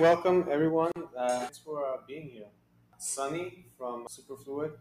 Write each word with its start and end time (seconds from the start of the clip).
welcome 0.00 0.46
everyone. 0.50 0.90
Uh, 1.16 1.40
thanks 1.40 1.58
for 1.58 1.82
uh, 1.86 1.96
being 2.06 2.28
here. 2.28 2.48
Sunny 2.98 3.64
from 3.78 4.06
Superfluid, 4.06 4.72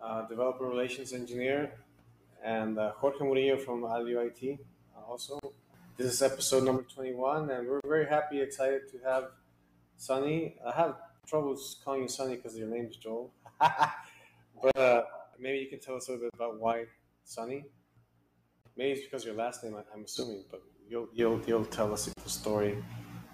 uh, 0.00 0.28
developer 0.28 0.64
relations 0.64 1.12
engineer, 1.12 1.72
and 2.44 2.78
uh, 2.78 2.92
Jorge 2.92 3.24
Murillo 3.24 3.56
from 3.56 3.82
AlioIT 3.82 4.58
uh, 4.96 5.10
also. 5.10 5.40
This 5.96 6.12
is 6.12 6.22
episode 6.22 6.62
number 6.62 6.82
21, 6.82 7.50
and 7.50 7.66
we're 7.66 7.80
very 7.84 8.06
happy, 8.06 8.40
excited 8.40 8.82
to 8.92 8.98
have 9.04 9.24
Sunny. 9.96 10.54
I 10.64 10.70
have 10.72 10.94
troubles 11.26 11.80
calling 11.84 12.02
you 12.02 12.08
Sunny 12.08 12.36
because 12.36 12.56
your 12.56 12.68
name 12.68 12.86
is 12.90 12.96
Joel. 12.96 13.32
but 13.60 14.76
uh, 14.76 15.02
maybe 15.40 15.58
you 15.58 15.66
can 15.66 15.80
tell 15.80 15.96
us 15.96 16.06
a 16.06 16.12
little 16.12 16.26
bit 16.26 16.34
about 16.34 16.60
why 16.60 16.84
Sunny. 17.24 17.64
Maybe 18.76 18.92
it's 18.92 19.02
because 19.02 19.24
your 19.24 19.34
last 19.34 19.64
name, 19.64 19.74
I'm 19.92 20.04
assuming, 20.04 20.44
but 20.48 20.62
you'll 20.88 21.08
you'll 21.12 21.40
you'll 21.44 21.64
tell 21.64 21.92
us 21.92 22.08
the 22.22 22.30
story. 22.30 22.78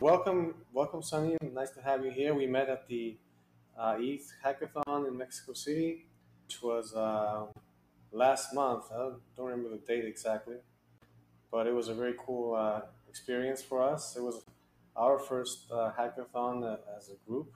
Welcome, 0.01 0.55
welcome, 0.73 1.03
Sunny. 1.03 1.37
Nice 1.41 1.71
to 1.71 1.81
have 1.81 2.05
you 2.05 2.11
here. 2.11 2.35
We 2.35 2.47
met 2.47 2.69
at 2.69 2.89
the 2.89 3.17
uh, 3.79 3.97
ETH 4.01 4.33
Hackathon 4.45 5.07
in 5.07 5.17
Mexico 5.17 5.53
City, 5.53 6.07
which 6.45 6.61
was 6.63 6.95
uh, 6.95 7.47
last 8.11 8.53
month. 8.53 8.87
I 8.93 9.11
don't 9.37 9.47
remember 9.47 9.71
the 9.71 9.79
date 9.79 10.05
exactly, 10.05 10.57
but 11.51 11.69
it 11.69 11.73
was 11.73 11.89
a 11.89 11.95
very 11.95 12.15
cool 12.27 12.57
uh, 12.57 12.81
experience 13.09 13.63
for 13.63 13.83
us. 13.83 14.17
It 14.17 14.23
was 14.23 14.43
our 14.97 15.17
first 15.17 15.71
uh, 15.71 15.93
hackathon 15.97 16.65
uh, 16.65 16.77
as 16.99 17.11
a 17.11 17.31
group, 17.31 17.53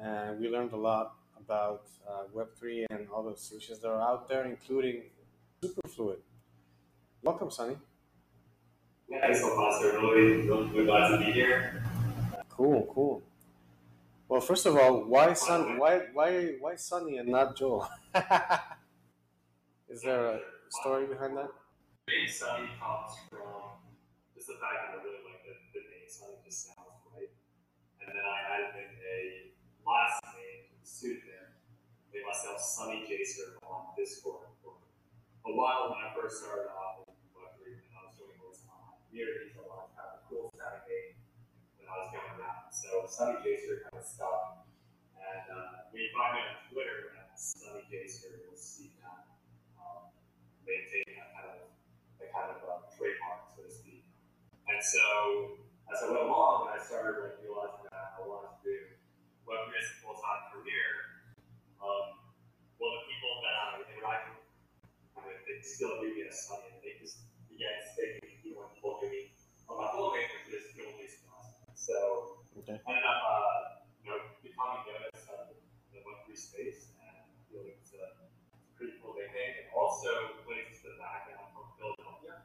and 0.00 0.40
we 0.40 0.48
learned 0.48 0.72
a 0.72 0.76
lot 0.76 1.16
about 1.38 1.82
uh, 2.08 2.24
Web3 2.34 2.86
and 2.90 3.08
all 3.10 3.22
the 3.24 3.36
solutions 3.36 3.78
that 3.80 3.88
are 3.88 4.00
out 4.00 4.26
there, 4.26 4.44
including 4.46 5.02
Superfluid. 5.62 6.16
Welcome, 7.22 7.50
Sunny. 7.50 7.76
Yeah, 9.12 9.20
thanks 9.20 9.40
so 9.40 9.54
much. 9.54 9.74
We're 9.82 10.00
really, 10.00 10.48
really 10.48 10.86
glad 10.86 11.08
to 11.10 11.18
be 11.18 11.32
here. 11.32 11.84
Cool, 12.48 12.88
cool. 12.94 13.22
Well, 14.26 14.40
first 14.40 14.64
of 14.64 14.74
all, 14.78 15.04
why 15.04 15.34
Sun? 15.34 15.76
Why 15.76 16.08
why 16.14 16.56
why 16.60 16.76
Sunny 16.76 17.18
and 17.18 17.28
not 17.28 17.54
Joel? 17.54 17.86
Is 19.92 20.00
there 20.00 20.24
a 20.24 20.40
story 20.80 21.04
behind 21.04 21.36
that? 21.36 21.52
Being 22.06 22.26
Sunny 22.26 22.72
comes 22.80 23.12
from 23.28 23.84
just 24.34 24.48
the 24.48 24.56
fact 24.56 24.80
that 24.80 24.96
I 24.96 25.04
really 25.04 25.20
like 25.28 25.44
the, 25.44 25.60
the 25.76 25.84
name 25.84 26.08
Sunny 26.08 26.40
just 26.48 26.72
sounds 26.72 26.96
right. 27.12 27.28
And 28.00 28.08
then 28.08 28.24
I 28.24 28.38
added 28.48 28.80
in 28.80 28.96
a 28.96 29.52
last 29.84 30.24
name 30.32 30.72
to 30.72 30.74
the 30.80 30.88
pseudonym, 30.88 31.52
made 32.08 32.24
myself 32.24 32.56
Sunny 32.56 33.04
Jacer 33.04 33.60
on 33.60 33.92
Discord 33.92 34.48
for 34.64 34.72
a 35.44 35.52
while 35.52 35.92
when 35.92 36.00
I 36.00 36.16
first 36.16 36.40
started 36.40 36.72
off 36.72 36.81
on 39.12 39.20
communities 39.20 39.52
a 39.60 39.68
lot, 39.68 39.92
kind 39.92 40.08
of 40.16 40.24
cool 40.24 40.48
sounding 40.56 40.88
name 40.88 41.20
when 41.76 41.84
I 41.84 42.00
was 42.00 42.08
going 42.16 42.32
around. 42.40 42.72
So 42.72 43.04
Sunny 43.04 43.44
Jacer 43.44 43.84
kind 43.84 44.00
of 44.00 44.08
stuck. 44.08 44.64
And 45.20 45.44
uh, 45.52 45.92
you 45.92 46.08
find 46.16 46.40
me 46.40 46.40
on 46.40 46.56
Twitter 46.72 47.12
at 47.20 47.36
Sunny 47.36 47.84
Jacer, 47.92 48.40
you'll 48.40 48.56
see 48.56 48.96
that 49.04 49.28
um, 49.76 50.08
maintain 50.64 51.04
that 51.20 51.28
kind 51.36 51.48
of 51.52 51.68
that 52.24 52.32
kind 52.32 52.48
of 52.56 52.58
uh, 52.64 52.88
trademark, 52.96 53.52
so 53.52 53.68
to 53.68 53.70
speak. 53.70 54.08
And 54.66 54.80
so 54.80 55.60
as 55.92 56.00
I 56.02 56.08
went 56.08 56.24
along, 56.24 56.72
I 56.72 56.80
started 56.80 57.20
like 57.20 57.36
realizing 57.44 57.84
that 57.92 58.16
I 58.16 58.24
wanted 58.24 58.56
to 58.56 58.60
do 58.64 58.76
web 59.44 59.68
as 59.76 59.92
a 59.92 59.94
full 60.00 60.16
time 60.16 60.56
career. 60.56 60.88
Um, 61.84 62.16
well, 62.80 62.96
the 62.96 63.04
people 63.12 63.44
that 63.44 63.54
I 63.60 63.66
interact 63.92 64.24
with, 65.20 65.36
they 65.44 65.60
still 65.60 66.00
view 66.00 66.16
me 66.16 66.26
as 66.26 66.48
Sunny, 66.48 66.72
and 66.72 66.80
they 66.80 66.96
just 66.98 67.22
began 67.46 67.78
sticking, 67.94 68.21
you 68.82 68.90
know, 68.90 68.98
look 68.98 69.04
at 69.06 69.10
me 69.10 69.30
on 69.70 69.78
my 69.78 69.86
name, 70.18 70.30
which 70.42 70.58
is 70.58 70.74
Jason 70.74 71.30
Austin. 71.30 71.70
So 71.74 71.96
Okay. 72.58 72.76
I 72.84 72.90
ended 72.90 73.06
up, 73.08 73.22
uh, 73.24 73.86
you 74.04 74.10
know, 74.10 74.18
becoming 74.42 74.84
as 75.14 75.24
uh, 75.30 75.50
the 75.94 75.98
Web3 76.04 76.36
space, 76.36 76.92
and 77.00 77.16
I 77.16 77.40
feel 77.48 77.62
like 77.64 77.78
it's 77.80 77.94
a 77.96 78.28
pretty 78.76 78.98
cool 79.00 79.14
nickname, 79.16 79.64
and 79.64 79.68
also 79.74 80.42
links 80.46 80.82
to 80.82 80.92
the 80.92 80.98
background 81.00 81.48
from 81.56 81.66
Philadelphia. 81.80 82.44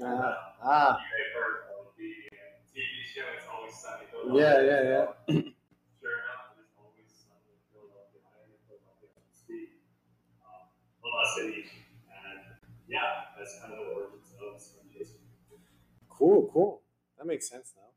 Ah, 0.00 0.56
ah, 0.64 0.90
You 1.00 1.08
may 1.08 1.22
have 1.24 1.34
heard 1.36 1.56
of 1.76 1.92
the 1.96 2.10
uh, 2.32 2.60
TV 2.72 2.92
show 3.04 3.26
It's 3.36 3.44
Always 3.48 3.74
Sunny 3.76 4.08
in 4.08 4.32
yeah, 4.36 4.56
Philadelphia. 4.60 4.68
yeah, 4.68 4.80
yeah. 4.90 5.42
Sure 6.00 6.16
enough, 6.24 6.56
it's 6.56 6.72
always 6.80 7.08
sunny 7.12 7.52
in 7.52 7.60
Philadelphia. 7.68 8.20
I 8.24 8.32
am 8.44 8.48
in 8.56 8.60
Philadelphia 8.64 9.08
as 9.12 9.20
we 9.20 9.32
speak. 9.36 9.68
Um, 10.40 10.72
city, 11.36 11.68
and 12.08 12.40
yeah, 12.88 13.36
that's 13.36 13.60
kind 13.60 13.76
of 13.76 13.84
the 13.84 13.84
of 14.08 14.12
Jason. 14.16 14.19
Cool, 16.20 16.50
cool. 16.52 16.82
That 17.18 17.26
makes 17.26 17.50
sense 17.50 17.72
now, 17.76 17.88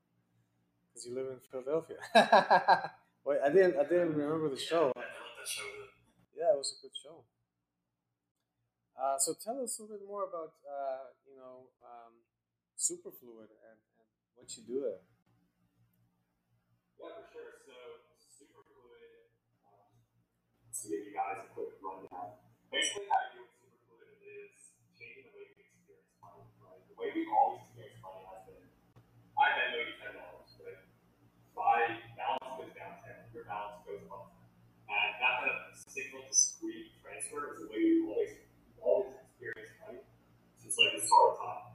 because 0.89 1.05
you 1.07 1.15
live 1.15 1.27
in 1.31 1.39
Philadelphia. 1.51 1.97
Wait, 3.25 3.39
I 3.45 3.49
didn't, 3.49 3.77
I 3.79 3.83
didn't 3.83 4.15
remember 4.15 4.49
the 4.49 4.59
show. 4.59 4.91
I 4.95 4.99
love 5.01 5.35
that 5.39 5.47
show. 5.49 5.63
Yeah, 6.37 6.53
it 6.53 6.57
was 6.57 6.75
a 6.79 6.81
good 6.83 6.95
show. 7.01 7.23
Uh, 8.97 9.17
so 9.17 9.33
tell 9.33 9.59
us 9.61 9.79
a 9.79 9.81
little 9.83 9.97
bit 9.97 10.07
more 10.07 10.23
about, 10.23 10.53
uh, 10.65 11.09
you 11.27 11.35
know, 11.37 11.67
um, 11.83 12.13
Superfluid 12.77 13.49
and, 13.49 13.79
and 13.99 14.09
what 14.35 14.49
you 14.57 14.63
do 14.67 14.81
there. 14.81 15.01
Yeah, 16.97 17.09
for 17.13 17.25
sure. 17.29 17.53
So, 17.65 17.75
Superfluid, 18.17 19.29
um, 19.67 19.93
to 20.73 20.83
give 20.89 21.03
you 21.07 21.13
guys 21.13 21.43
a 21.43 21.47
quick 21.53 21.77
rundown. 21.83 22.39
Basically, 22.71 23.07
how 23.11 23.21
you 23.35 23.45
do 23.45 23.53
Superfluid 23.53 24.17
is 24.25 24.55
changing 24.97 25.29
the 25.29 25.33
way 25.37 25.45
we 25.53 25.61
experience 25.69 26.13
money, 26.21 26.45
right? 26.63 26.83
The 26.89 26.95
way 26.97 27.09
we 27.13 27.23
always 27.29 27.61
experience 27.69 27.99
money 28.01 28.23
has 28.29 28.41
been, 28.49 28.65
I 29.43 29.51
bet 29.59 29.75
you 29.75 29.91
ten 29.99 30.15
dollars, 30.15 30.51
right? 30.63 30.79
My 31.51 31.99
balance 32.15 32.47
goes 32.55 32.71
down 32.79 33.03
ten, 33.03 33.27
your 33.35 33.43
balance 33.43 33.83
goes 33.83 34.07
up 34.07 34.31
and 34.87 34.95
uh, 34.95 35.19
that 35.19 35.33
kind 35.43 35.51
of 35.51 35.59
single 35.75 36.23
discrete 36.31 36.95
transfer 37.03 37.51
is 37.51 37.59
the 37.59 37.67
way 37.67 37.81
we 37.83 38.07
always 38.07 38.31
always 38.79 39.19
money 39.83 39.99
since 40.61 40.75
like 40.79 40.95
the 40.95 41.03
start 41.03 41.35
of 41.35 41.37
time. 41.43 41.65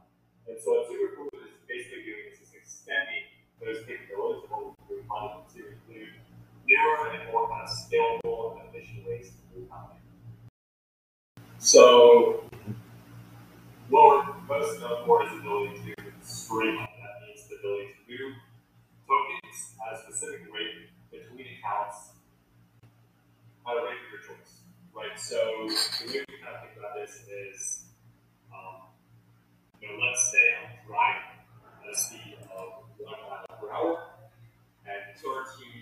And 0.48 0.56
so, 0.60 0.80
what 0.80 0.88
Superfluid 0.88 1.44
is 1.44 1.60
basically 1.68 2.08
doing 2.08 2.32
is 2.32 2.52
extending 2.56 3.28
those 3.60 3.84
capabilities 3.84 4.44
of 4.44 4.50
what 4.50 4.72
we 4.88 4.96
do 4.96 5.04
money 5.04 5.44
to 5.52 5.60
include 5.76 6.14
newer 6.64 6.96
and 7.12 7.32
more 7.32 7.48
kind 7.52 7.68
of 7.68 7.72
scalable 7.72 8.60
and 8.60 8.72
efficient 8.72 9.04
ways 9.04 9.28
to 9.28 9.42
move 9.52 9.68
money. 9.68 10.00
So, 11.58 12.48
we're 13.90 14.24
most 14.48 14.72
is 14.74 14.80
the 14.80 14.94
ability 14.94 15.94
to 15.96 16.04
stream 16.22 16.87
ability 17.58 17.94
to 17.94 18.02
move 18.06 18.34
tokens 19.06 19.74
at 19.82 19.94
a 19.94 20.02
specific 20.02 20.46
rate 20.52 20.90
between 21.10 21.46
accounts 21.58 22.14
at 23.66 23.74
a 23.76 23.82
rate 23.84 24.00
of 24.00 24.08
your 24.12 24.22
choice. 24.22 24.64
Right? 24.94 25.18
So, 25.18 25.36
the 25.36 26.12
way 26.12 26.24
we 26.28 26.38
kind 26.42 26.56
of 26.56 26.62
think 26.64 26.78
about 26.78 26.94
this 26.96 27.22
is, 27.28 27.84
um, 28.50 28.88
you 29.80 29.88
know, 29.88 29.98
let's 30.00 30.32
say 30.32 30.42
I'm 30.58 30.74
driving 30.86 31.38
at 31.84 31.92
a 31.92 31.96
speed 31.96 32.36
of 32.50 32.88
one 32.98 33.20
mile 33.28 33.46
per 33.60 33.70
hour, 33.70 34.18
and 34.86 35.16
13 35.20 35.77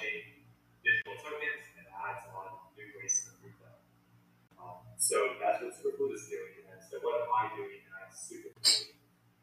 digital 0.00 1.16
tokens, 1.20 1.64
and 1.78 1.86
adds 1.92 2.24
on 2.32 2.72
new 2.74 2.88
ways 2.98 3.26
to 3.26 3.36
prove 3.38 3.56
them. 3.60 3.78
Um, 4.58 4.82
so 4.98 5.38
that's 5.38 5.62
what 5.62 5.74
Superfluid 5.74 6.14
is 6.14 6.26
doing. 6.30 6.70
And 6.70 6.80
so 6.82 6.98
what 7.02 7.22
am 7.22 7.30
I 7.30 7.44
doing 7.54 7.82
at 7.98 8.14
Superfluid? 8.14 8.94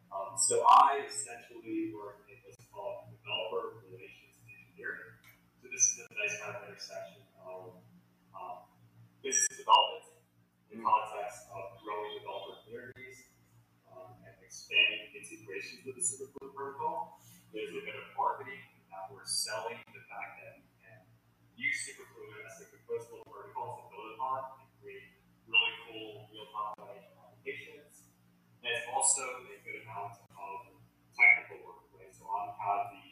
Um, 0.10 0.34
so 0.36 0.66
I 0.66 1.06
essentially 1.06 1.94
work 1.94 2.25
in 2.28 2.42
what's 2.42 2.57
called 2.74 3.13
developer 3.13 3.86
relations 3.86 4.36
engineering. 4.50 5.22
So 5.62 5.69
this 5.69 5.86
is 5.86 5.96
a 6.01 6.07
nice 6.18 6.36
kind 6.42 6.57
of 6.57 6.66
intersection 6.66 7.22
of 7.40 7.78
um, 8.34 8.66
business 9.22 9.48
development 9.54 10.18
in 10.74 10.81
the 10.81 10.86
context 10.86 11.45
of 11.54 11.78
growing 11.86 12.19
developer 12.19 12.57
communities 12.66 13.30
um, 13.90 14.18
and 14.25 14.34
expanding 14.42 15.13
integrations 15.13 15.86
with 15.86 15.95
the 15.95 16.04
Superfluid 16.04 16.52
protocol. 16.57 17.22
There's 17.54 17.74
a 17.74 17.81
bit 17.81 17.98
of 17.98 18.06
marketing 18.18 18.62
that 18.90 19.10
we're 19.13 19.25
selling 19.25 19.78
use 21.69 21.86
Superfluid 21.86 22.42
as 22.50 22.66
a 22.66 22.68
composable 22.74 23.21
protocol 23.30 23.77
to 23.77 23.83
build 23.94 24.18
upon 24.18 24.66
and 24.66 24.69
create 24.81 25.21
really 25.45 25.74
cool 25.86 26.25
real-time 26.33 26.98
applications. 27.13 28.10
And 28.66 28.74
it's 28.74 28.89
also 28.89 29.21
a 29.45 29.54
good 29.62 29.86
amount 29.86 30.18
of 30.33 30.74
technical 31.13 31.62
work, 31.62 31.86
right? 31.94 32.10
So 32.10 32.25
I'm 32.25 32.57
kind 32.57 32.81
of 32.81 32.88
the, 32.89 33.06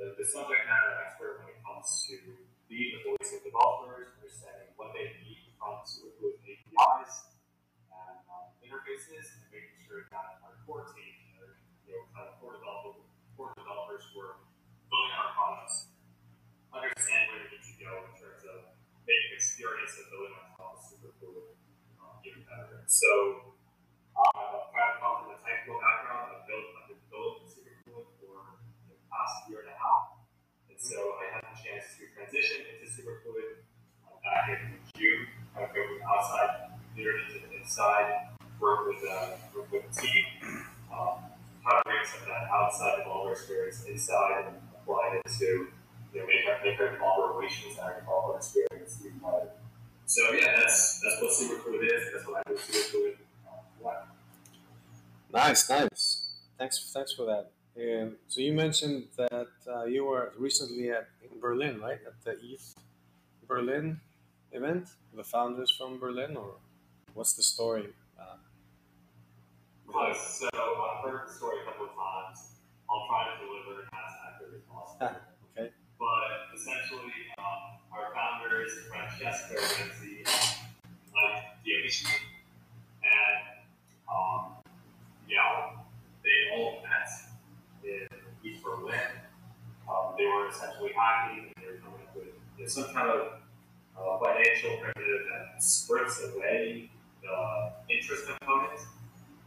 the, 0.00 0.04
the 0.16 0.24
subject 0.24 0.64
matter 0.64 0.96
expert 1.04 1.44
when 1.44 1.52
it 1.52 1.60
comes 1.60 2.08
to 2.08 2.16
being 2.72 2.96
the 2.96 3.04
voice 3.04 3.36
of 3.36 3.44
developers, 3.44 4.16
understanding 4.16 4.72
what 4.80 4.96
they 4.96 5.20
need 5.20 5.52
from 5.60 5.84
Superfluid 5.84 6.40
APIs 6.48 7.36
and 7.92 8.16
um, 8.32 8.48
interfaces, 8.64 9.36
and 9.36 9.44
making 9.52 9.76
sure 9.84 10.08
that 10.08 10.40
our 10.40 10.56
core 10.64 10.88
team, 10.96 11.20
you 11.84 11.92
know, 11.92 12.08
kind 12.16 12.32
of 12.32 12.40
core 12.40 12.56
developers, 12.56 13.04
core 13.36 13.52
developers 13.60 14.08
who 14.08 14.24
are 14.24 14.40
building 14.88 15.12
our 15.20 15.36
products, 15.36 15.92
understand 16.72 17.32
where 17.32 17.40
they 17.48 17.56
need 17.56 17.64
to 17.64 17.76
go 17.80 17.92
in 18.04 18.12
terms 18.20 18.44
of 18.44 18.76
making 19.08 19.32
experience 19.34 19.96
of 19.96 20.06
building 20.12 20.34
on 20.36 20.46
top 20.56 20.76
of 20.76 20.80
Superfluid 20.84 21.56
um, 21.98 22.20
even 22.24 22.44
better. 22.44 22.68
So 22.88 23.52
um, 24.16 24.32
I've 24.32 24.72
kind 24.72 24.88
of 24.88 24.96
come 24.96 25.14
from 25.20 25.36
a 25.36 25.38
technical 25.44 25.76
background. 25.76 26.40
I've 26.40 26.48
built, 26.48 26.72
I've 26.72 26.88
been 26.88 27.04
building 27.12 27.44
Superfluid 27.44 28.08
for 28.16 28.64
the 28.88 28.96
past 29.12 29.44
year 29.44 29.60
and 29.60 29.68
a 29.68 29.76
half. 29.76 30.24
And 30.72 30.80
so 30.80 30.96
I 31.20 31.36
had 31.36 31.44
the 31.44 31.52
chance 31.52 31.84
to 32.00 32.08
transition 32.16 32.64
into 32.64 32.88
Superfluid 32.88 33.60
uh, 34.08 34.16
back 34.24 34.56
in 34.56 34.80
June, 34.96 35.28
kind 35.52 35.68
go 35.68 35.84
from 35.84 36.00
outside 36.00 36.80
community 36.96 37.28
to 37.36 37.38
the 37.44 37.60
inside, 37.60 38.32
work 38.56 38.88
with, 38.88 39.04
uh, 39.04 39.36
work 39.52 39.68
with 39.68 39.84
the 39.84 39.92
team, 39.92 40.24
um, 40.88 41.28
how 41.60 41.76
to 41.76 41.84
bring 41.84 42.08
some 42.08 42.24
of 42.24 42.32
that 42.32 42.48
outside 42.48 43.04
developer 43.04 43.36
experience 43.36 43.84
inside 43.84 44.48
and 44.48 44.64
apply 44.72 45.20
it 45.20 45.28
to 45.36 45.68
you 46.16 46.16
know, 46.16 46.24
make 46.24 46.40
our, 46.48 46.56
make 46.64 46.80
our 46.80 46.96
developer 46.96 47.36
relations 47.36 47.76
and 47.76 47.84
our 47.84 48.00
developer 48.00 48.40
experience 48.40 48.96
even 49.04 49.20
better. 49.20 49.47
So 50.08 50.22
yeah, 50.32 50.56
that's 50.56 51.00
that's 51.04 51.20
what 51.20 51.30
Superfluid 51.30 51.84
is. 51.84 52.02
That's 52.14 52.26
what 52.26 52.40
I 52.40 52.50
do 52.50 52.56
Superfluid. 52.56 53.16
Um? 53.84 54.08
Nice, 55.34 55.68
nice. 55.68 56.28
Thanks, 56.58 56.90
thanks 56.94 57.12
for 57.12 57.26
that. 57.26 57.50
Um, 57.76 58.16
so 58.26 58.40
you 58.40 58.54
mentioned 58.54 59.04
that 59.18 59.52
uh, 59.70 59.84
you 59.84 60.06
were 60.06 60.32
recently 60.38 60.90
at 60.90 61.08
in 61.22 61.38
Berlin, 61.38 61.78
right? 61.78 61.98
At 62.06 62.24
the 62.24 62.32
ETH 62.42 62.74
Berlin 63.46 64.00
event, 64.52 64.88
the 65.14 65.24
founders 65.24 65.70
from 65.76 65.98
Berlin, 65.98 66.38
or 66.38 66.54
what's 67.12 67.34
the 67.34 67.42
story? 67.42 67.88
Uh. 68.18 68.36
So 70.14 70.48
I've 70.54 71.04
heard 71.04 71.28
the 71.28 71.32
story 71.34 71.56
a 71.60 71.64
couple 71.70 71.84
of 71.84 71.92
times. 71.92 72.56
I'll 72.88 73.06
try 73.08 73.28
to 73.28 73.44
deliver 73.44 73.82
it 73.82 73.88
as 73.92 74.12
accurate 74.24 74.54
as 74.56 74.64
possible. 74.72 75.20
okay. 75.52 75.70
But 76.00 76.56
essentially, 76.56 77.12
um, 77.36 77.77
our 77.92 78.14
founders, 78.14 78.72
Francesco 78.88 79.54
Renzi, 79.54 80.26
Mike 81.12 81.44
and 83.02 83.40
um, 84.10 84.52
yeah, 85.28 85.70
they 86.22 86.56
all 86.56 86.82
met 86.82 87.08
in 87.84 88.08
ETH 88.44 88.62
Berlin. 88.62 88.94
Um, 89.88 90.14
they 90.18 90.26
were 90.26 90.48
essentially 90.48 90.92
hacking, 90.96 91.44
and 91.44 91.54
they 91.56 91.72
were 91.72 91.78
coming 91.78 92.00
up 92.06 92.16
with 92.16 92.70
some 92.70 92.84
kind 92.92 93.08
of 93.08 93.40
uh, 93.96 94.18
financial 94.24 94.76
primitive 94.78 95.26
that 95.32 95.62
strips 95.62 96.22
away 96.24 96.90
the 97.22 97.72
interest 97.88 98.24
component 98.26 98.80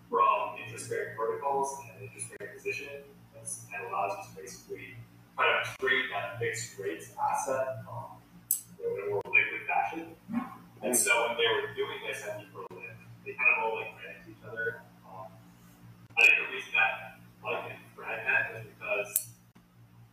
from 0.10 0.60
interest-bearing 0.64 1.16
protocols 1.16 1.80
and 1.84 2.04
interest-bearing 2.04 2.54
positioning, 2.56 3.04
and 3.36 3.88
allows 3.90 4.18
you 4.18 4.36
to 4.36 4.42
basically 4.42 4.96
kind 5.38 5.50
of 5.50 5.78
trade 5.80 6.06
that 6.12 6.38
fixed 6.40 6.78
rate 6.78 7.04
asset 7.18 7.84
um, 7.90 8.21
And 10.92 11.00
so 11.00 11.24
when 11.24 11.40
they 11.40 11.48
were 11.48 11.72
doing 11.72 12.04
this 12.04 12.20
at 12.28 12.44
ETH 12.44 12.52
Berlin, 12.52 12.92
they 13.24 13.32
kind 13.32 13.48
of 13.56 13.64
all 13.64 13.80
like 13.80 13.96
ran 13.96 14.12
into 14.20 14.36
each 14.36 14.44
other. 14.44 14.84
Um, 15.08 15.32
I 16.20 16.28
think 16.28 16.36
the 16.36 16.52
reason 16.52 16.76
that 16.76 17.24
Mike 17.40 17.64
and 17.72 17.80
Fred 17.96 18.28
met 18.28 18.60
is 18.60 18.68
because 18.76 19.32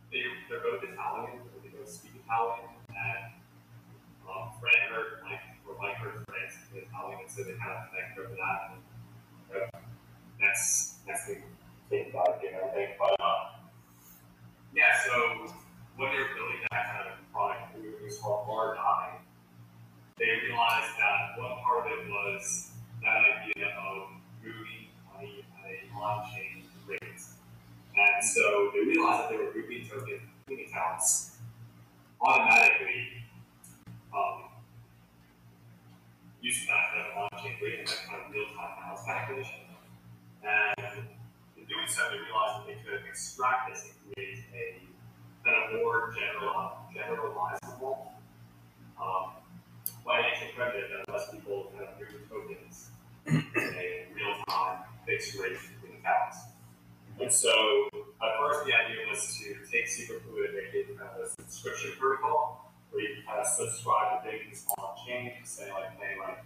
they, 0.07 0.23
they're 0.47 0.63
both 0.63 0.79
Italian, 0.79 1.43
or 1.43 1.59
they 1.59 1.75
both 1.75 1.91
speak 1.91 2.15
Italian, 2.23 2.71
and 2.95 3.35
um, 4.23 4.55
Fred 4.63 4.87
heard 4.87 5.19
Mike, 5.27 5.43
or 5.67 5.75
Mike 5.83 5.99
heard 5.99 6.23
Fred 6.31 6.47
speak 6.47 6.87
Italian, 6.87 7.27
and 7.27 7.27
so 7.27 7.43
they 7.43 7.59
kind 7.59 7.75
of 7.75 7.91
connected 7.91 8.23
over 8.23 8.39
that. 8.39 8.59
And, 8.71 8.79
uh, 9.51 9.83
next, 10.39 11.03
next 11.03 11.27
thing 11.27 11.43
came 11.91 12.07
about 12.15 12.39
and 12.39 12.55
everything. 12.55 12.95
But 12.95 13.19
uh, 13.19 13.59
yeah, 14.71 14.95
so 15.03 15.43
when 15.99 16.07
they 16.07 16.23
were 16.23 16.31
building 16.39 16.63
that 16.71 16.87
kind 16.87 17.11
of 17.11 17.19
product, 17.35 17.75
it 17.75 17.99
was 17.99 18.15
called 18.23 18.47
RDI. 18.47 19.27
They 20.19 20.25
realized 20.43 20.99
that 20.99 21.39
one 21.39 21.63
part 21.63 21.87
of 21.87 21.93
it 21.93 22.11
was 22.11 22.71
that 23.01 23.23
idea 23.23 23.71
of 23.79 24.09
moving 24.43 24.91
money 25.15 25.45
at 25.63 25.71
a 25.71 25.95
on-chain 25.95 26.67
rate. 26.85 27.23
And 28.19 28.27
so 28.27 28.69
they 28.73 28.81
realized 28.81 29.23
that 29.23 29.29
they 29.29 29.37
were 29.37 29.47
moving 29.55 29.87
tokens 29.87 30.19
between 30.45 30.67
accounts 30.67 31.37
automatically 32.19 33.23
um, 34.13 34.43
using 36.41 36.67
that 36.67 37.15
on-chain 37.15 37.55
rate 37.63 37.79
and 37.79 37.87
that 37.87 37.95
kind 38.09 38.19
of 38.19 38.33
real-time 38.33 38.75
balance 38.75 39.05
calculation. 39.05 39.71
And 40.43 41.07
in 41.55 41.63
doing 41.63 41.87
so, 41.87 42.11
they 42.11 42.19
realized 42.19 42.59
that 42.59 42.67
they 42.67 42.75
could 42.83 43.07
extract 43.07 43.71
this 43.71 43.87
and 43.87 43.95
create 44.11 44.43
a 44.51 44.83
kind 45.47 45.55
of 45.55 45.79
more 45.79 46.11
general, 46.11 46.75
generalizable 46.91 48.19
um, 48.99 49.31
financial 50.03 50.49
primitive 50.57 50.91
that 50.91 51.13
lets 51.13 51.31
people 51.31 51.71
kind 51.71 51.87
of 51.87 51.95
move 51.95 52.27
tokens 52.27 52.89
in 53.27 53.47
a 53.55 54.07
real-time 54.13 54.79
fixed 55.07 55.39
rate 55.39 55.55
between 55.55 56.01
accounts. 56.01 56.51
And 57.21 57.31
so 57.31 57.87
at 58.21 58.31
first 58.39 58.65
the 58.65 58.73
idea 58.73 59.07
was 59.09 59.21
to 59.39 59.55
take 59.71 59.87
Superfluid 59.87 60.51
and 60.51 60.55
make 60.55 60.73
it 60.75 60.97
kind 60.97 61.09
of 61.15 61.25
a 61.25 61.29
subscription 61.41 61.91
protocol 61.99 62.71
where 62.91 63.03
you 63.03 63.15
can 63.15 63.23
kind 63.25 63.39
of 63.39 63.47
subscribe 63.47 64.23
to 64.23 64.29
things 64.29 64.65
on 64.77 64.95
chain, 65.05 65.31
say 65.43 65.71
like 65.71 65.99
paying 65.99 66.19
like 66.19 66.43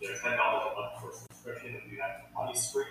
you 0.00 0.08
know, 0.08 0.14
ten 0.22 0.36
dollars 0.36 0.72
a 0.72 0.80
month 0.80 0.92
for 1.00 1.10
a 1.10 1.14
subscription 1.14 1.74
and 1.74 1.90
do 1.90 1.96
that 1.96 2.30
money 2.34 2.54
stream. 2.54 2.85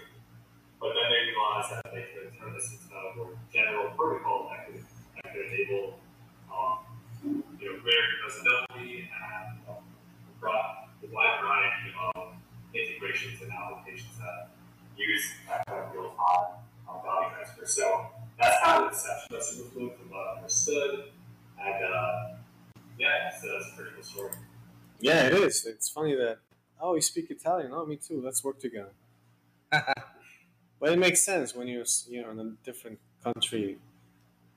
It's 25.85 25.91
funny 25.91 26.15
that 26.15 26.39
oh, 26.81 26.95
you 26.95 27.01
speak 27.01 27.29
Italian. 27.29 27.69
Oh, 27.71 27.85
me 27.85 27.97
too. 27.97 28.19
Let's 28.19 28.43
work 28.43 28.59
together. 28.59 28.89
but 29.71 30.91
it 30.91 30.97
makes 30.97 31.21
sense 31.21 31.53
when 31.53 31.67
you're 31.67 31.85
you 32.09 32.23
know 32.23 32.31
in 32.31 32.39
a 32.39 32.65
different 32.65 32.97
country. 33.23 33.77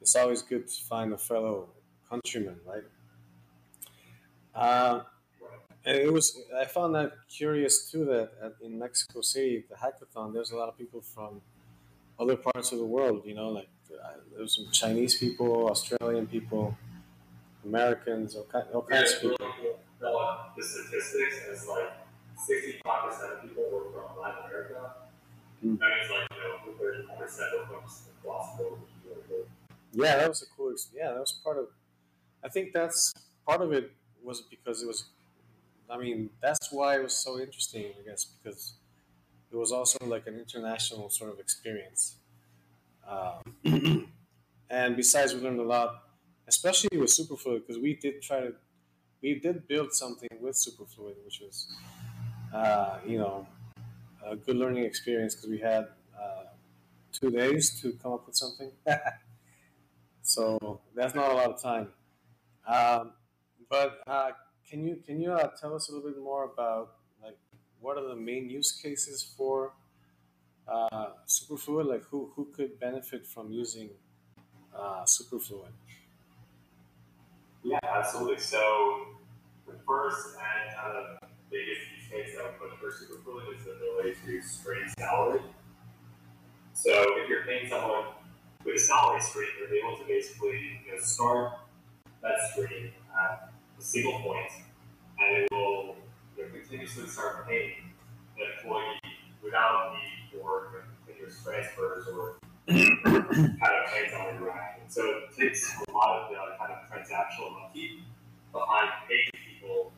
It's 0.00 0.16
always 0.16 0.40
good 0.40 0.66
to 0.66 0.84
find 0.84 1.12
a 1.12 1.18
fellow 1.18 1.68
countryman, 2.08 2.60
right? 2.64 2.84
Uh, 4.54 5.02
and 5.84 5.98
it 5.98 6.10
was 6.10 6.40
I 6.58 6.64
found 6.64 6.94
that 6.94 7.12
curious 7.28 7.90
too 7.90 8.06
that 8.06 8.30
at, 8.42 8.54
in 8.64 8.78
Mexico 8.78 9.20
City, 9.20 9.66
the 9.68 9.76
hackathon, 9.76 10.32
there's 10.32 10.52
a 10.52 10.56
lot 10.56 10.70
of 10.70 10.78
people 10.78 11.02
from 11.02 11.42
other 12.18 12.36
parts 12.36 12.72
of 12.72 12.78
the 12.78 12.86
world. 12.86 13.20
You 13.26 13.34
know, 13.34 13.50
like 13.50 13.68
uh, 13.92 14.12
there 14.32 14.40
was 14.40 14.54
some 14.54 14.70
Chinese 14.72 15.14
people, 15.16 15.68
Australian 15.68 16.26
people, 16.26 16.74
Americans, 17.66 18.34
all, 18.34 18.44
kind, 18.44 18.64
all 18.72 18.80
kinds 18.80 19.12
of 19.12 19.20
people. 19.20 19.46
Well, 20.00 20.52
the 20.56 20.62
statistics 20.62 21.36
is 21.50 21.66
like 21.66 21.90
65% 22.48 23.32
of 23.32 23.42
people 23.42 23.64
were 23.72 23.90
from 23.92 24.20
Latin 24.20 24.44
America. 24.46 24.92
Mm. 25.64 25.78
That 25.78 25.88
means 25.88 26.10
like, 26.10 26.28
you 26.32 26.74
know, 26.74 27.18
34% 27.18 27.18
were 27.18 27.66
from 27.66 27.76
across 28.20 28.56
the 28.56 28.62
world. 28.62 28.78
Yeah, 29.92 30.16
that 30.16 30.28
was 30.28 30.42
a 30.42 30.46
cool. 30.56 30.74
Yeah, 30.94 31.12
that 31.12 31.20
was 31.20 31.32
part 31.32 31.58
of. 31.58 31.66
I 32.44 32.48
think 32.48 32.72
that's 32.72 33.12
part 33.46 33.62
of 33.62 33.72
it 33.72 33.90
was 34.22 34.42
because 34.42 34.82
it 34.82 34.86
was 34.86 35.06
I 35.90 35.96
mean, 35.96 36.30
that's 36.42 36.70
why 36.70 36.96
it 36.96 37.02
was 37.02 37.14
so 37.14 37.40
interesting, 37.40 37.86
I 37.98 38.08
guess, 38.08 38.24
because 38.24 38.74
it 39.50 39.56
was 39.56 39.72
also 39.72 39.98
like 40.04 40.26
an 40.26 40.38
international 40.38 41.08
sort 41.08 41.32
of 41.32 41.38
experience. 41.38 42.16
Um, 43.08 44.08
and 44.70 44.96
besides, 44.96 45.34
we 45.34 45.40
learned 45.40 45.60
a 45.60 45.64
lot, 45.64 46.02
especially 46.46 46.98
with 46.98 47.08
Superfluid, 47.08 47.66
because 47.66 47.80
we 47.80 47.94
did 47.94 48.20
try 48.20 48.40
to, 48.40 48.52
we 49.22 49.34
did 49.34 49.66
build 49.66 49.92
something 49.92 50.28
with 50.40 50.54
Superfluid, 50.56 51.16
which 51.24 51.40
was, 51.40 51.66
uh, 52.54 52.98
you 53.06 53.18
know, 53.18 53.46
a 54.24 54.36
good 54.36 54.56
learning 54.56 54.84
experience 54.84 55.34
because 55.34 55.50
we 55.50 55.58
had 55.58 55.88
uh, 56.18 56.44
two 57.12 57.30
days 57.30 57.80
to 57.80 57.92
come 58.02 58.12
up 58.12 58.26
with 58.26 58.36
something. 58.36 58.70
so 60.22 60.80
that's 60.94 61.14
not 61.14 61.30
a 61.30 61.34
lot 61.34 61.50
of 61.50 61.62
time. 61.62 61.88
Um, 62.66 63.12
but 63.70 64.00
uh, 64.06 64.30
can 64.68 64.86
you 64.86 64.96
can 65.04 65.20
you 65.20 65.32
uh, 65.32 65.48
tell 65.60 65.74
us 65.74 65.88
a 65.88 65.92
little 65.92 66.10
bit 66.10 66.20
more 66.22 66.44
about 66.44 66.94
like 67.22 67.38
what 67.80 67.96
are 67.96 68.08
the 68.08 68.16
main 68.16 68.48
use 68.50 68.72
cases 68.72 69.22
for 69.36 69.72
uh, 70.68 71.08
superfluid? 71.26 71.86
Like 71.86 72.04
who 72.04 72.32
who 72.34 72.46
could 72.54 72.78
benefit 72.78 73.26
from 73.26 73.52
using 73.52 73.90
uh, 74.74 75.04
superfluid? 75.04 75.72
Yeah, 77.68 77.78
absolutely. 77.84 78.38
So 78.38 79.08
the 79.66 79.74
first 79.86 80.36
and 80.40 80.74
kind 80.74 80.96
of 80.96 81.28
biggest 81.50 81.82
use 81.92 82.08
case 82.10 82.34
that 82.34 82.44
I 82.44 82.48
would 82.48 82.58
put 82.58 82.80
for 82.80 82.88
superfluid 82.88 83.58
is 83.58 83.64
the 83.64 83.72
ability 83.72 84.16
to 84.24 84.42
screen 84.42 84.88
salary. 84.98 85.40
So 86.72 86.90
if 87.18 87.28
you're 87.28 87.44
paying 87.44 87.68
someone 87.68 88.04
with 88.64 88.76
a 88.76 88.78
salary 88.78 89.20
screen, 89.20 89.48
you're 89.60 89.74
able 89.84 89.98
to 89.98 90.04
basically 90.04 90.80
you 90.86 90.94
know, 90.94 91.00
start 91.02 91.52
that 92.22 92.38
screen 92.52 92.90
at 93.22 93.50
a 93.78 93.82
single 93.82 94.18
point, 94.20 94.50
and 95.18 95.42
it 95.42 95.48
will 95.50 95.96
you 96.38 96.44
know, 96.44 96.50
continuously 96.50 97.06
start 97.06 97.46
paying 97.46 97.92
the 98.38 98.44
employee 98.56 98.96
without 99.44 99.92
need 99.92 100.40
for 100.40 100.84
continuous 101.04 101.42
transfers 101.44 102.06
or 102.08 102.38
kind 102.68 103.60
of 103.60 103.90
hands-on 103.92 104.36
interaction. 104.36 104.88
So 104.88 105.02
it 105.02 105.36
takes 105.38 105.70
a 105.86 105.92
lot 105.92 106.22
of 106.22 106.30
the 106.30 106.36
transactional 107.08 107.64
upkeep 107.64 108.02
behind 108.52 108.90
paying 109.08 109.30
people 109.48 109.92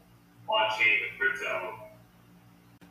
on 0.48 0.78
chain 0.78 0.98
with 1.02 1.18
crypto 1.18 1.74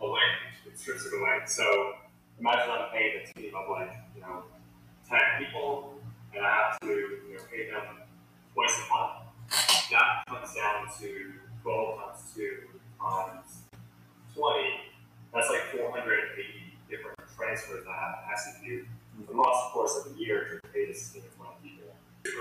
away. 0.02 0.20
It 0.68 0.78
strips 0.78 1.06
it 1.06 1.14
away. 1.14 1.40
So 1.46 1.94
imagine 2.40 2.70
I'm 2.70 2.92
paying 2.92 3.22
a 3.24 3.40
team 3.40 3.54
of 3.56 3.70
like, 3.70 3.92
you 4.16 4.22
know, 4.22 4.44
10 5.10 5.20
people 5.40 5.96
and 6.36 6.46
I 6.46 6.50
have 6.50 6.80
to, 6.82 6.88
you 6.88 7.36
know, 7.36 7.44
pay 7.52 7.70
them 7.70 7.84
twice 8.54 8.78
a 8.86 8.94
month. 8.94 9.12
That 9.92 10.24
comes 10.28 10.54
down 10.54 10.88
to 11.00 11.34
12 11.64 12.00
times 12.00 12.22
2 12.36 12.58
times 13.02 13.64
20. 14.36 14.70
That's 15.34 15.50
like 15.50 15.64
480 15.78 16.44
different 16.90 17.18
transfers 17.36 17.84
that 17.84 17.90
I 17.90 18.30
have 18.30 18.62
to 18.62 18.68
do 18.68 18.86
across 19.24 19.68
the 19.68 19.74
course 19.74 20.06
of 20.06 20.16
a 20.16 20.20
year 20.20 20.62
to 20.62 20.70
pay 20.70 20.86
this 20.86 21.10
team 21.10 21.24
of 21.24 21.36
20 21.36 21.52
people. 21.64 21.94
You 22.26 22.32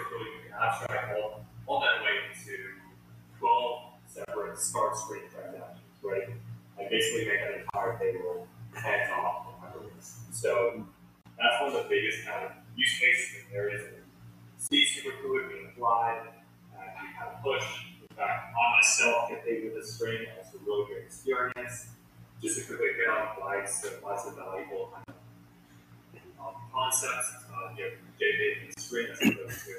can 0.44 0.58
abstract 0.60 1.18
all, 1.18 1.44
all 1.68 1.80
that 1.80 2.02
way 2.02 2.16
into 2.32 2.56
12 3.38 3.80
separate 4.06 4.58
start 4.58 4.96
screen 4.96 5.22
transactions, 5.30 5.84
right? 6.02 6.28
And 6.78 6.90
basically 6.90 7.28
make 7.28 7.40
an 7.40 7.60
entire 7.60 7.98
payroll 7.98 8.48
hands 8.72 9.10
off 9.12 9.46
on 9.46 9.54
hyperlinks. 9.60 10.16
So 10.32 10.84
that's 11.36 11.60
one 11.60 11.76
of 11.76 11.82
the 11.84 11.88
biggest 11.88 12.26
kind 12.26 12.46
of 12.46 12.52
use 12.74 12.98
cases 12.98 13.44
and 13.44 13.54
areas 13.54 13.82
that 13.84 13.98
see 14.56 14.84
Superfluid 14.84 15.48
being 15.48 15.68
applied 15.70 16.22
and 16.72 16.88
we 17.00 17.14
kind 17.18 17.36
of 17.36 17.42
push. 17.42 17.64
In 18.00 18.16
fact, 18.16 18.54
on 18.56 18.76
myself, 18.76 19.28
get 19.28 19.44
paid 19.44 19.64
with 19.64 19.84
a 19.84 19.86
string, 19.86 20.26
that's 20.36 20.54
a 20.54 20.58
really 20.66 20.86
great 20.86 21.04
experience. 21.04 21.88
Just 22.42 22.58
to 22.58 22.66
quickly 22.66 22.86
hit 22.96 23.08
on 23.10 23.36
flags, 23.36 23.82
so 23.82 23.90
lots 24.02 24.26
of 24.26 24.36
valuable 24.36 24.94
kind 24.94 25.04
of 26.38 26.54
concepts, 26.72 27.34
uh, 27.50 27.74
you 27.76 27.84
know, 27.84 27.90
get 28.18 28.30
paid 28.38 28.66
with 28.66 28.76
a 28.76 28.80
string 28.80 29.06
as 29.10 29.18
opposed 29.20 29.64
to, 29.66 29.74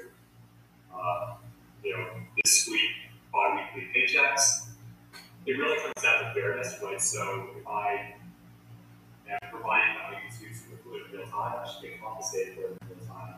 uh, 0.94 1.34
you 1.82 1.96
know, 1.96 2.06
discrete 2.42 2.90
bi-weekly 3.32 3.88
paychecks. 3.94 4.66
It 5.46 5.52
really 5.52 5.78
comes 5.80 6.02
down 6.02 6.24
to 6.24 6.34
fairness, 6.34 6.78
right? 6.82 7.00
So 7.00 7.48
if 7.58 7.66
I 7.66 8.14
am 9.30 9.38
providing 9.50 9.96
value 9.96 10.28
to 10.28 10.44
Superfluid 10.54 11.12
in 11.12 11.18
real 11.18 11.26
time, 11.28 11.58
I 11.64 11.68
should 11.68 11.82
get 11.82 12.00
compensated 12.02 12.54
for 12.54 12.60
it 12.62 12.76
in 12.82 12.88
real 12.88 13.06
time, 13.08 13.34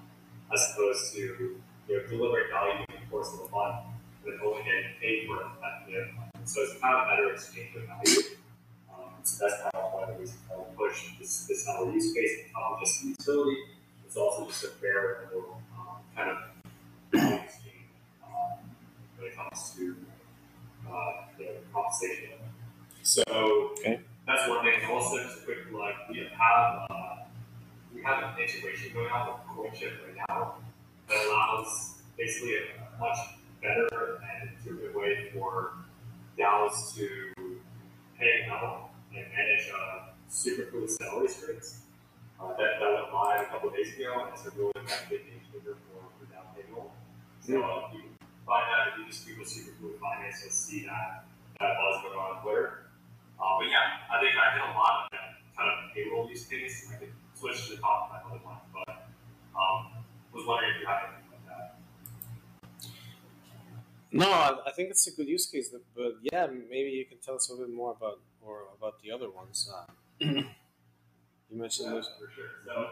as 0.53 0.73
opposed 0.73 1.15
to 1.15 1.21
you 1.21 1.61
know, 1.89 2.03
delivering 2.09 2.51
value 2.51 2.85
in 2.89 3.01
the 3.01 3.07
course 3.11 3.33
of 3.35 3.47
a 3.47 3.51
month 3.55 3.87
and 4.25 4.33
then 4.33 4.41
only 4.45 4.63
getting 4.63 4.91
paid 5.01 5.27
for 5.27 5.41
it 5.41 5.47
at 5.63 5.87
the 5.87 5.95
end 5.95 6.03
of 6.03 6.09
the 6.09 6.15
month. 6.15 6.31
So 6.45 6.63
it's 6.63 6.81
kind 6.81 6.95
of 6.95 7.07
a 7.07 7.11
better 7.11 7.33
exchange 7.33 7.77
of 7.77 7.83
value. 7.87 8.39
Um, 8.91 9.11
so 9.23 9.47
that's 9.47 9.63
kind 9.63 9.75
of 9.75 9.93
one 9.93 10.03
of 10.05 10.09
the 10.15 10.21
reasons 10.21 10.41
I 10.53 10.59
would 10.59 10.77
push 10.77 11.19
this, 11.19 11.47
this 11.47 11.69
our 11.69 11.87
use 11.91 12.13
case 12.13 12.51
top 12.53 12.81
just 12.81 13.03
the 13.03 13.09
utility. 13.09 13.57
It's 14.05 14.17
also 14.17 14.47
just 14.47 14.65
a 14.65 14.69
fair 14.69 15.31
um, 15.35 16.03
kind 16.17 16.31
of 16.31 16.39
value 17.13 17.37
exchange 17.37 17.89
um, 18.25 18.59
when 19.17 19.29
it 19.29 19.37
comes 19.37 19.73
to 19.77 19.97
uh, 20.91 21.13
you 21.39 21.47
So 23.03 23.23
Okay. 23.79 24.01
that's 24.27 24.49
one 24.49 24.65
thing. 24.65 24.81
Also, 24.91 25.23
just 25.23 25.43
a 25.43 25.45
quick 25.45 25.59
like 25.73 25.95
we 26.09 26.29
have 26.39 26.87
uh, 26.91 27.17
we 27.95 28.03
have 28.03 28.23
an 28.23 28.41
integration 28.41 28.93
going 28.95 29.11
on 29.11 29.41
with 29.57 29.73
CoinShift 29.73 30.07
right 30.07 30.25
now 30.29 30.55
that 31.09 31.27
allows 31.27 32.03
basically 32.17 32.55
a 32.57 33.01
much 33.01 33.19
better 33.61 34.21
and 34.41 34.51
intuitive 34.51 34.95
way 34.95 35.31
for 35.35 35.73
DAOs 36.39 36.95
to 36.95 37.35
pay 38.19 38.47
out 38.51 38.91
and 39.15 39.27
manage 39.29 39.69
uh, 39.75 40.11
Superfluid 40.31 40.91
salary 40.91 41.29
streams. 41.29 41.83
Uh, 42.41 42.49
that, 42.57 42.81
that 42.81 42.93
went 42.95 43.13
live 43.13 43.43
a 43.43 43.45
couple 43.51 43.69
of 43.69 43.75
days 43.77 43.95
ago, 43.95 44.25
and 44.25 44.31
it's 44.33 44.47
a 44.47 44.51
really 44.59 44.73
big 45.11 45.27
game 45.27 45.41
changer 45.53 45.77
for, 45.91 46.03
for 46.19 46.27
DAO 46.33 46.43
payroll. 46.57 46.93
So 47.41 47.63
uh, 47.63 47.93
you 47.93 48.03
find 48.47 48.65
out 48.73 48.89
if 48.95 48.99
you 48.99 49.07
just 49.07 49.27
Google 49.27 49.45
Superfluid 49.45 50.01
finance, 50.01 50.41
you'll 50.43 50.53
see 50.53 50.87
that 50.87 51.25
that 51.63 51.79
going 51.79 52.19
on 52.19 52.37
on 52.37 52.43
Twitter. 52.43 52.91
Uh, 53.39 53.59
but 53.59 53.67
yeah, 53.71 54.03
I 54.11 54.21
think 54.21 54.35
I 54.35 54.55
did 54.55 54.63
a 54.63 54.73
lot 54.79 55.07
of 55.07 55.11
that 55.13 55.39
kind 55.57 55.69
of 55.71 55.95
payroll 55.95 56.29
use 56.29 56.47
case. 56.47 56.91
I 56.93 56.97
could 56.99 57.13
switch 57.35 57.67
to 57.69 57.77
the 57.77 57.81
top 57.83 58.11
of 58.11 58.11
my 58.13 58.21
other 58.31 58.45
one, 58.45 58.59
but 58.75 59.07
um, 59.59 60.03
was 60.33 60.47
wondering 60.47 60.75
if 60.75 60.81
you 60.81 60.87
have 60.87 61.03
anything 61.11 61.31
like 61.31 61.47
that. 61.51 61.79
No, 64.13 64.31
I, 64.31 64.69
I 64.69 64.73
think 64.73 64.91
it's 64.91 65.07
a 65.07 65.11
good 65.13 65.29
use 65.29 65.47
case, 65.47 65.75
but 65.95 66.17
yeah, 66.23 66.47
maybe 66.47 66.91
you 66.91 67.05
can 67.05 67.19
tell 67.19 67.35
us 67.35 67.49
a 67.49 67.53
little 67.53 67.67
bit 67.67 67.75
more 67.75 67.93
about 67.93 68.21
or 68.45 68.65
about 68.79 69.01
the 69.03 69.11
other 69.11 69.31
ones. 69.31 69.71
Uh, 69.73 69.85
you 70.21 70.45
mentioned 71.51 71.89
Yeah, 71.89 71.95
those. 71.95 72.11
for 72.19 72.31
sure. 72.35 72.51
So, 72.65 72.91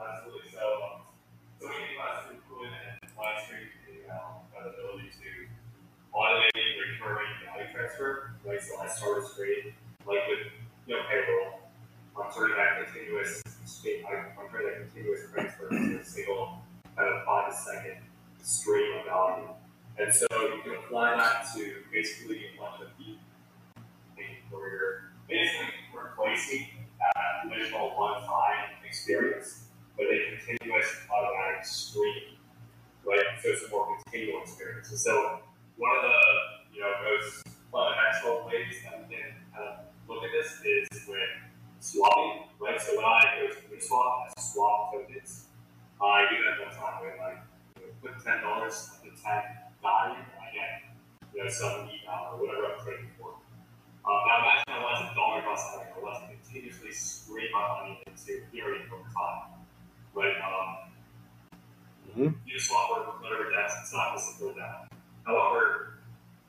absolutely. 0.00 0.50
So, 0.52 0.58
um, 0.58 1.00
so 1.60 1.66
when 1.66 1.74
you 1.74 1.86
think 1.86 1.98
about 1.98 2.26
Superfluid 2.26 2.70
and 3.02 3.10
live 3.18 3.42
stream, 3.44 3.68
know, 6.12 6.24
have 6.24 6.52
the 6.54 6.60
ability 6.60 6.94
to 6.94 6.98
automate 6.98 6.98
recurring 6.98 7.32
value 7.44 7.72
transfer. 7.72 8.32
Right. 8.44 8.60
So 8.62 8.80
I 8.80 8.88
started 8.88 9.26
straight, 9.28 9.74
like 10.06 10.24
with 10.28 10.46
you 10.86 10.94
know 10.96 11.02
payroll. 11.10 11.60
I'm 12.18 12.32
turning 12.32 12.56
that 12.56 12.84
continuous 12.84 13.42
state. 13.64 14.04
I'm 14.08 14.48
turning 14.50 14.66
that 14.68 14.90
continuous 14.90 15.30
transfer 15.32 15.68
into 15.70 16.00
a 16.00 16.04
single 16.04 16.62
kind 16.96 17.14
of 17.14 17.24
five 17.24 17.54
second 17.54 17.98
stream 18.42 18.98
of 18.98 19.04
value. 19.06 19.48
And 19.98 20.14
so 20.14 20.26
you 20.30 20.62
can 20.62 20.74
apply 20.84 21.16
that 21.16 21.46
to 21.54 21.74
basically 21.92 22.42
a 22.54 22.60
bunch 22.60 22.82
of 22.82 22.96
people 22.98 23.22
where 24.50 24.70
you're 24.70 25.12
basically 25.28 25.74
replacing 25.94 26.66
that 26.98 27.52
initial 27.52 27.90
one-time 27.96 28.70
experience 28.86 29.64
with 29.98 30.08
a 30.08 30.36
continuous 30.36 30.86
automatic 31.10 31.64
stream, 31.64 32.38
right? 33.04 33.20
So 33.42 33.50
it's 33.50 33.64
a 33.64 33.70
more 33.70 33.96
continual 34.04 34.42
experience. 34.42 34.90
And 34.90 34.98
so 34.98 35.40
one 35.78 35.94
of 35.96 36.02
the 36.02 36.18
you 36.74 36.80
know 36.82 36.92
most 37.06 37.46
fundamental 37.70 38.46
ways 38.46 38.74
that 38.84 38.98
we 38.98 39.14
can 39.14 39.30
kind 39.54 39.66
of 39.70 39.74
look 40.10 40.24
at 40.26 40.30
this 40.34 40.58
is 40.66 41.06
with 41.06 41.30
swapping, 41.80 42.50
right? 42.58 42.80
So 42.80 42.96
when 42.98 43.06
I 43.06 43.22
go 43.38 43.46
to 43.48 43.58
Uniswap, 43.70 44.26
I 44.26 44.40
swap 44.42 44.92
tokens. 44.92 45.46
I 46.02 46.26
do 46.30 46.36
that 46.42 46.58
one 46.66 46.74
time 46.74 47.00
where 47.02 47.16
like 47.18 47.40
you 47.78 47.86
know, 47.86 47.92
put 48.02 48.18
ten 48.22 48.42
dollars 48.42 48.90
at 48.98 49.02
the 49.06 49.14
ten 49.14 49.42
value, 49.82 50.18
and 50.18 50.38
I 50.42 50.48
get 50.50 50.70
you 51.34 51.44
know 51.44 51.50
some 51.50 51.86
email 51.86 52.34
or 52.34 52.42
whatever 52.42 52.74
I'm 52.74 52.78
trading 52.84 53.10
for. 53.18 53.38
Um, 54.02 54.18
now 54.26 54.42
imagine 54.42 54.74
I 54.74 54.82
want 54.82 55.06
a 55.06 55.14
dollar 55.14 55.42
cost 55.42 55.78
average. 55.78 55.94
I 55.94 56.00
want 56.02 56.18
to 56.26 56.34
continuously 56.34 56.92
scrape 56.92 57.50
my 57.52 57.62
money 57.78 58.02
into 58.06 58.42
Ethereum 58.50 58.90
over 58.90 59.06
time. 59.14 59.62
Right? 60.14 60.34
Um, 60.42 60.90
Mhm. 62.16 62.34
Uniswap 62.48 62.88
or 62.90 63.20
whatever 63.22 63.50
DEX, 63.52 63.74
it's 63.82 63.92
not 63.92 64.08
going 64.08 64.18
to 64.18 64.24
support 64.24 64.56
that. 64.56 64.87
However, 65.28 65.98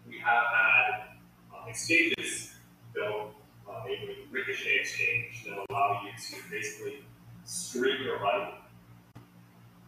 we 0.07 0.19
have 0.19 0.43
had 0.55 1.19
uh, 1.51 1.67
exchanges 1.67 2.55
built, 2.95 3.35
uh, 3.69 3.81
maybe 3.85 4.25
Ricochet 4.31 4.79
Exchange, 4.79 5.43
that 5.43 5.65
allow 5.69 6.01
you 6.01 6.11
to 6.15 6.49
basically 6.49 7.03
stream 7.43 8.01
your 8.01 8.21
money 8.21 8.53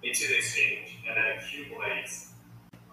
into 0.03 0.27
the 0.27 0.35
exchange 0.35 0.99
and 1.07 1.15
then 1.15 1.37
accumulate 1.39 2.09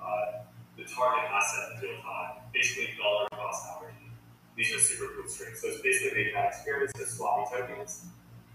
uh, 0.01 0.45
the 0.77 0.85
target 0.85 1.25
asset 1.33 1.75
in 1.75 1.83
real 1.83 2.01
time, 2.03 2.43
basically 2.55 2.95
dollar 2.97 3.27
cost 3.33 3.67
averaging. 3.75 4.13
these 4.57 4.73
are 4.73 4.79
super 4.79 5.13
cool 5.17 5.29
strings. 5.29 5.61
So 5.61 5.67
it's 5.67 5.83
basically 5.83 6.31
that 6.33 6.47
experience 6.47 6.93
of 6.95 7.09
swapping 7.09 7.59
tokens. 7.59 8.05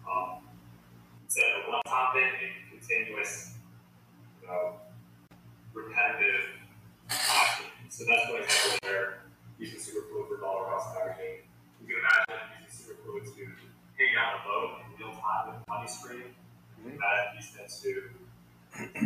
Um, 0.10 0.48
instead 1.26 1.44
of 1.60 1.68
a 1.68 1.72
one-time 1.72 2.14
thing, 2.14 2.52
continuous, 2.72 3.56
you 4.42 4.48
know, 4.48 4.76
repetitive 5.74 6.63
action. 7.14 7.70
So 7.90 8.06
that's 8.10 8.26
one 8.30 8.42
example 8.42 8.80
there, 8.84 9.24
using 9.60 9.80
superfluid 9.80 10.28
for 10.30 10.38
dollar 10.42 10.66
cost 10.70 10.96
averaging. 10.98 11.46
You 11.82 11.86
can 11.88 12.02
imagine 12.02 12.66
using 12.66 12.74
superfluid 12.74 13.24
to 13.26 13.44
pay 13.98 14.10
down 14.14 14.42
a 14.42 14.50
loan 14.50 14.82
in 14.82 14.98
real 14.98 15.14
time 15.18 15.54
with 15.54 15.62
money 15.68 15.88
stream. 15.88 16.34
Mm-hmm. 16.82 16.98
That 16.98 17.38
used 17.38 17.54
them 17.56 17.70
to 17.70 17.92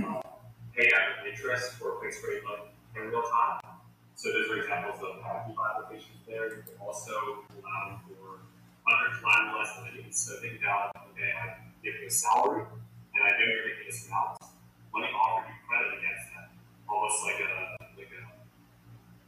uh, 0.07 0.21
pay 0.75 0.89
down 0.89 1.27
interest 1.27 1.77
for 1.77 1.97
a 1.97 2.01
fixed 2.01 2.23
rate 2.23 2.41
loan 2.45 2.71
in 2.95 3.11
real 3.11 3.23
time. 3.27 3.61
So 4.15 4.33
those 4.33 4.49
are 4.49 4.57
examples 4.63 4.97
of 5.03 5.21
happy 5.21 5.53
applications 5.53 6.25
there. 6.25 6.49
You 6.49 6.63
can 6.65 6.73
also 6.81 7.45
allow 7.53 8.01
for 8.09 8.41
under 8.89 9.13
collateralized 9.21 9.83
lending. 9.83 10.09
So 10.11 10.41
think 10.41 10.57
about, 10.57 10.89
okay, 11.13 11.29
I 11.37 11.61
give 11.83 11.93
you 12.01 12.07
a 12.07 12.09
salary, 12.09 12.65
and 12.65 13.21
I 13.21 13.29
know 13.37 13.45
you're 13.45 13.69
making 13.69 13.85
this 13.85 14.07
amount. 14.07 14.41
Let 14.95 15.01
me 15.05 15.09
offer 15.13 15.45
you 15.45 15.53
credit 15.69 16.01
against 16.01 16.33
that. 16.33 16.49
Almost 16.89 17.21
like 17.29 17.39
a, 17.45 17.76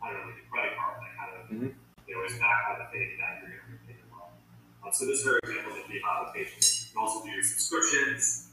I 0.01 0.11
don't 0.11 0.19
know, 0.21 0.31
like 0.31 0.41
a 0.41 0.47
credit 0.49 0.73
card 0.79 0.95
that 1.03 1.13
kind 1.19 1.31
of, 1.35 1.41
mm-hmm. 1.51 1.71
know, 1.71 2.25
is 2.25 2.39
back 2.39 2.59
by 2.67 2.73
the 2.83 2.87
thing 2.91 3.19
that 3.19 3.43
you're 3.43 3.59
going 3.59 3.59
to 3.59 3.71
repay 3.75 3.95
the 3.99 4.07
loan. 4.15 4.31
Um, 4.83 4.91
so 4.91 5.05
those 5.05 5.25
are 5.27 5.39
examples 5.43 5.75
of 5.79 5.85
the 5.91 5.99
applications. 5.99 6.87
You 6.87 6.95
can 6.95 6.99
also 7.03 7.25
do 7.25 7.35
subscriptions. 7.43 8.49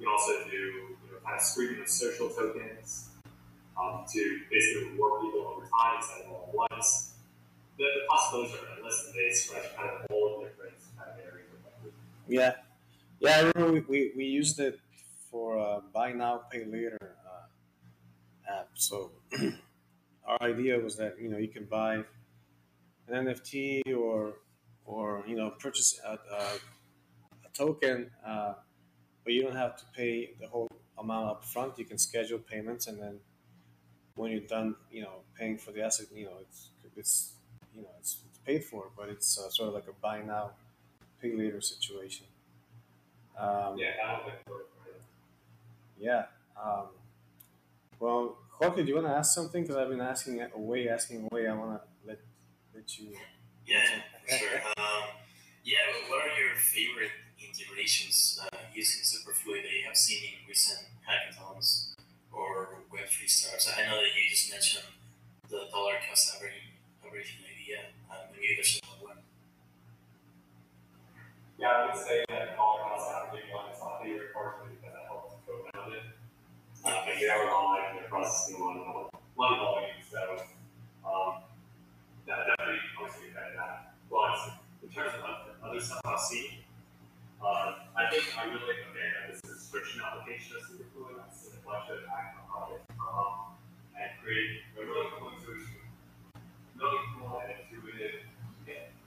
You 0.00 0.06
can 0.06 0.12
also 0.12 0.32
do, 0.50 0.56
you 0.56 1.08
know, 1.12 1.18
kind 1.24 1.36
of 1.36 1.42
screening 1.42 1.82
of 1.82 1.88
social 1.88 2.28
tokens 2.30 3.10
um, 3.76 4.04
to 4.12 4.40
basically 4.50 4.90
reward 4.90 5.22
people 5.22 5.46
over 5.46 5.68
time 5.68 6.00
instead 6.00 6.24
of 6.24 6.32
all 6.32 6.48
at 6.48 6.72
once. 6.72 7.12
The, 7.78 7.84
the 7.84 8.08
possibilities 8.08 8.56
are 8.56 8.76
endless 8.76 9.04
and 9.06 9.14
they 9.14 9.34
stretch 9.34 9.76
kind 9.76 9.90
of 9.90 10.06
all 10.10 10.40
different 10.40 10.74
kind 10.96 11.10
of 11.12 11.18
areas 11.20 11.48
of 11.52 11.92
Yeah. 12.26 12.54
Yeah, 13.20 13.36
I 13.36 13.40
remember 13.52 13.72
we, 13.72 13.80
we, 13.80 14.12
we 14.16 14.24
used 14.24 14.60
it 14.60 14.80
for 15.30 15.58
uh, 15.58 15.80
buy 15.92 16.12
now, 16.12 16.42
pay 16.50 16.64
later 16.64 17.16
uh, 17.26 18.52
app. 18.60 18.68
So 18.74 19.10
our 20.26 20.42
idea 20.42 20.78
was 20.78 20.96
that 20.96 21.16
you 21.20 21.28
know 21.28 21.38
you 21.38 21.48
can 21.48 21.64
buy 21.64 21.94
an 23.08 23.26
NFT 23.26 23.94
or 23.96 24.34
or 24.84 25.24
you 25.26 25.36
know 25.36 25.50
purchase 25.50 26.00
a, 26.04 26.12
a, 26.12 26.42
a 27.44 27.48
token, 27.54 28.10
uh, 28.26 28.54
but 29.24 29.32
you 29.32 29.42
don't 29.42 29.56
have 29.56 29.76
to 29.76 29.84
pay 29.94 30.34
the 30.40 30.48
whole 30.48 30.68
amount 30.98 31.30
up 31.30 31.44
front. 31.44 31.78
You 31.78 31.84
can 31.84 31.98
schedule 31.98 32.38
payments 32.38 32.86
and 32.86 33.00
then 33.00 33.20
when 34.16 34.30
you're 34.32 34.40
done, 34.40 34.74
you 34.90 35.02
know, 35.02 35.20
paying 35.38 35.58
for 35.58 35.70
the 35.72 35.82
asset, 35.82 36.06
you 36.12 36.24
know, 36.24 36.38
it's 36.40 36.70
it's 36.96 37.32
you 37.74 37.82
know 37.82 37.88
it's, 38.00 38.22
it's 38.28 38.38
paid 38.38 38.64
for, 38.64 38.90
but 38.96 39.08
it's 39.08 39.38
uh, 39.38 39.48
sort 39.50 39.68
of 39.68 39.74
like 39.74 39.86
a 39.88 39.92
buy 40.00 40.22
now, 40.22 40.52
pay 41.20 41.34
later 41.34 41.60
situation. 41.60 42.26
Um, 43.38 43.76
yeah, 43.76 43.90
Yeah. 45.98 46.24
Um, 46.60 46.86
well, 48.00 48.38
Jorge, 48.58 48.82
do 48.82 48.88
you 48.88 48.94
want 48.94 49.06
to 49.06 49.12
ask 49.12 49.34
something? 49.34 49.62
Because 49.62 49.76
I've 49.76 49.88
been 49.88 50.00
asking 50.00 50.40
away, 50.54 50.88
asking 50.88 51.28
away. 51.30 51.46
I 51.46 51.54
want 51.54 51.80
to 51.80 52.08
let 52.08 52.20
let 52.74 52.98
you. 52.98 53.12
Yeah, 53.66 53.82
sure. 54.28 54.60
Um, 54.78 55.04
yeah, 55.64 55.78
what 56.08 56.22
are 56.24 56.38
your 56.40 56.54
favorite 56.56 57.10
integrations 57.38 58.40
uh, 58.42 58.56
using 58.74 59.02
Superfluid 59.02 59.62
that 59.62 59.72
you 59.72 59.84
have 59.86 59.96
seen 59.96 60.22
in 60.24 60.48
recent 60.48 60.80
hackathons? 61.06 61.96
or 62.36 62.84
Web3 62.92 63.28
startups? 63.28 63.72
I 63.76 63.88
know 63.88 63.96
that 63.96 64.12
you 64.12 64.28
just 64.28 64.50
mentioned 64.50 64.84
the 65.48 65.66
dollar 65.72 65.94
cost 66.08 66.36
averaging, 66.36 66.76
averaging 67.04 67.40
idea. 67.48 67.78
Um, 68.10 68.28
maybe 68.32 68.54
there's 68.56 68.80
another 68.84 69.16
one. 69.16 69.20
Yeah, 71.58 71.68
I 71.68 71.86
would 71.86 71.96
say 71.96 72.24
that 72.28 72.56
dollar 72.56 72.82
cost 72.84 73.10
averaging 73.10 73.50
one 73.50 73.70
is 73.72 73.80
my 73.80 74.04
favorite 74.04 74.34
partially 74.34 74.65
Uh, 76.86 77.02
but 77.02 77.18
were 77.18 77.50
online 77.50 77.82
and 77.90 77.98
they're 77.98 78.06
processing 78.06 78.54
a 78.54 78.62
lot 78.62 78.78
of 78.78 79.58
volume, 79.58 79.98
so 80.06 80.38
um, 81.02 81.42
that 82.30 82.46
definitely 82.46 82.78
obviously 82.94 83.34
affected 83.34 83.58
that. 83.58 83.98
But 84.06 84.54
in 84.86 84.94
terms 84.94 85.10
of 85.18 85.26
other 85.66 85.82
stuff 85.82 85.98
I've 86.06 86.22
seen, 86.22 86.62
uh, 87.42 87.90
I 87.98 88.06
think 88.06 88.22
I 88.38 88.46
really 88.46 88.86
the 88.86 88.94
fan 88.94 89.10
of 89.18 89.34
this 89.34 89.42
subscription 89.42 89.98
application 89.98 90.54
that's 90.54 90.70
super 90.70 90.86
cool. 90.94 91.10
That's 91.10 91.58
a 91.58 91.60
bunch 91.66 91.90
of 91.90 92.06
action 92.06 92.46
projects 92.46 92.86
um, 93.02 93.58
and 93.98 94.06
create 94.22 94.62
a 94.78 94.86
really 94.86 95.10
cool 95.18 95.34
solution, 95.42 95.82
really 96.78 97.02
cool 97.18 97.34
and 97.42 97.66
intuitive 97.66 98.30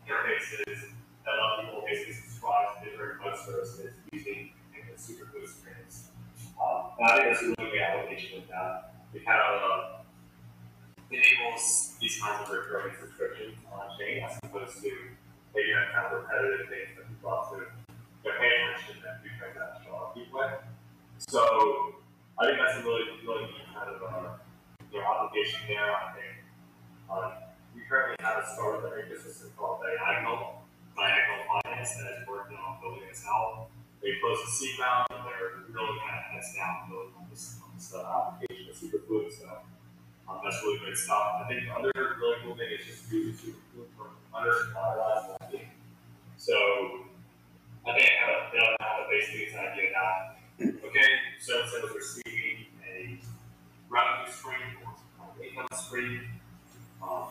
interfaces 0.04 0.92
that 1.24 1.32
allow 1.32 1.64
people 1.64 1.88
basically 1.88 2.20
subscribe 2.28 2.76
to 2.76 2.92
different 2.92 3.24
web 3.24 3.40
services 3.40 3.96
using 4.12 4.52
the 4.76 5.00
Superfluid. 5.00 5.40
Um, 5.40 5.69
I 7.00 7.16
think 7.16 7.26
that's 7.32 7.42
a 7.42 7.46
really 7.56 7.72
great 7.72 7.82
application 7.82 8.44
of 8.44 8.48
that. 8.50 8.94
It 9.14 9.26
kind 9.26 9.40
of 9.40 10.06
enables 11.10 11.96
these 12.00 12.20
kinds 12.22 12.44
of 12.44 12.54
recurring 12.54 12.94
subscriptions 13.00 13.56
on 13.72 13.88
chain 13.98 14.24
as 14.24 14.38
opposed 14.44 14.84
to 14.84 14.92
maybe 15.56 15.72
kind 15.96 16.06
of 16.06 16.24
repetitive 16.24 16.68
things 16.68 16.92
that 16.98 17.08
people 17.08 17.32
have 17.32 17.50
to 17.56 17.66
the 18.24 18.30
attention 18.36 19.00
that 19.04 19.24
do 19.24 19.30
transactional 19.40 20.12
way. 20.34 20.60
So 21.18 21.96
I 22.38 22.46
think 22.46 22.60
that's 22.60 22.78
a 22.78 22.84
really, 22.84 23.04
really 23.26 23.48
neat 23.48 23.68
kind 23.74 23.90
of 23.90 24.04
uh, 24.04 24.36
you 24.92 25.00
know, 25.00 25.30
there. 25.68 25.96
I 25.96 26.12
think 26.16 26.36
uh, 27.10 27.32
we 27.76 27.82
currently 27.88 28.16
have 28.20 28.44
a 28.44 28.46
startup 28.54 28.92
ecosystem 28.92 29.56
called 29.56 29.80
Diagonal, 29.84 30.64
Diagonal 30.96 31.64
Finance, 31.64 31.96
that 31.96 32.22
is 32.22 32.28
working 32.28 32.58
on 32.58 32.80
building 32.82 33.08
this 33.08 33.24
out. 33.28 33.68
They 34.02 34.16
closed 34.22 34.48
the 34.48 34.52
seed 34.52 34.80
round, 34.80 35.08
and 35.12 35.26
they're 35.28 35.64
really 35.70 36.00
kind 36.00 36.18
of 36.18 36.26
heads 36.32 36.56
down 36.56 36.90
building 36.90 37.14
on 37.20 37.28
this, 37.30 37.60
on 37.64 37.70
this 37.76 37.94
uh, 37.94 38.04
application 38.04 38.72
of 38.72 38.76
Superfluid. 38.76 39.32
So 39.32 39.48
um, 40.28 40.40
that's 40.44 40.60
really 40.64 40.80
great 40.80 40.98
stuff. 40.98 41.44
I 41.44 41.48
think 41.48 41.68
the 41.68 41.74
other 41.76 41.92
really 41.96 42.38
cool 42.44 42.56
thing 42.56 42.72
is 42.72 42.86
just 42.86 43.12
using 43.12 43.54
Superfluid 43.76 43.92
for 43.98 44.16
under 44.32 44.56
lending. 45.42 45.68
So 46.38 46.56
I 47.86 47.92
think 47.94 48.08
I 48.08 48.32
have, 48.32 48.52
they 48.54 48.60
have 48.60 49.10
basically 49.12 49.46
this 49.52 49.56
idea 49.56 49.92
that, 49.92 50.40
okay, 50.86 51.10
so 51.40 51.62
instead 51.64 51.84
of 51.84 51.92
receiving 51.92 52.72
a 52.88 53.20
revenue 53.90 54.32
stream 54.32 54.80
or 54.86 54.94
income 55.44 55.68
stream. 55.74 56.22
Um, 57.02 57.28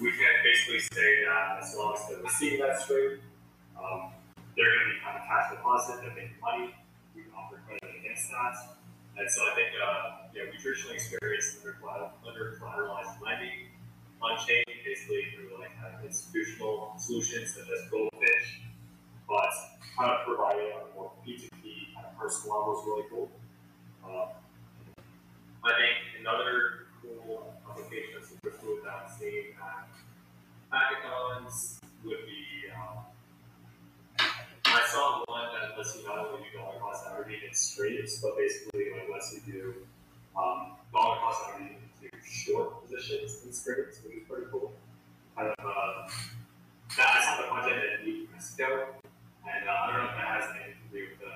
we 0.00 0.10
can 0.10 0.34
basically 0.42 0.80
say 0.80 1.24
that 1.26 1.58
as 1.62 1.76
long 1.76 1.94
as 1.94 2.08
they're 2.08 2.22
receiving 2.22 2.60
that 2.60 2.80
stream, 2.80 3.20
um, 3.78 4.10
they're 4.56 4.70
going 4.70 4.86
to 4.86 4.90
be 4.94 4.98
kind 5.02 5.16
of 5.18 5.24
cash 5.26 5.50
deposit, 5.52 6.02
they're 6.02 6.14
making 6.14 6.40
money, 6.42 6.74
we 7.14 7.22
can 7.26 7.32
offer 7.36 7.60
credit 7.66 7.90
against 7.98 8.30
that. 8.30 8.54
And 9.18 9.26
so 9.28 9.44
I 9.46 9.52
think, 9.54 9.70
uh, 9.76 10.30
know, 10.44 10.50
we 10.50 10.56
traditionally 10.58 10.96
experience 10.96 11.60
under, 11.60 12.56
collateralized 12.56 13.20
lending 13.20 13.70
on 14.22 14.38
chain, 14.38 14.64
basically 14.84 15.32
through 15.34 15.58
like 15.60 15.74
kind 15.80 15.94
of 15.94 16.04
institutional 16.04 16.94
solutions 16.96 17.54
such 17.54 17.68
as 17.68 17.90
Goldfinch 17.90 18.70
but 19.30 19.54
kind 19.96 20.10
of 20.10 20.26
providing 20.26 20.74
a 20.74 20.94
more 20.98 21.12
P2P 21.24 21.94
kind 21.94 22.06
of 22.06 22.18
personal 22.18 22.58
level 22.58 22.80
is 22.80 22.86
really 22.86 23.06
cool. 23.08 23.30
Um, 24.04 24.28
straights, 38.00 38.20
but 38.22 38.36
basically 38.36 38.90
like 38.92 39.08
lets 39.12 39.34
you 39.34 39.52
do 39.52 39.74
um, 40.36 40.72
dollar 40.92 41.16
cost 41.16 41.50
averaging 41.50 41.76
into 42.02 42.16
short 42.24 42.86
positions 42.86 43.42
in 43.44 43.52
straights, 43.52 44.00
which 44.04 44.16
is 44.16 44.22
pretty 44.28 44.46
cool. 44.50 44.72
Kind 45.36 45.48
of 45.48 45.64
uh, 45.64 46.08
that's 46.96 47.26
not 47.26 47.38
the 47.40 47.48
project 47.48 47.76
that 47.76 48.04
we 48.04 48.28
Mexico 48.32 48.94
and 49.46 49.68
uh, 49.68 49.72
I 49.72 49.86
don't 49.88 50.04
know 50.04 50.10
if 50.10 50.16
that 50.16 50.28
has 50.36 50.44
anything 50.52 50.76
to 50.76 50.88
do 50.92 51.00
with 51.10 51.18
the, 51.20 51.32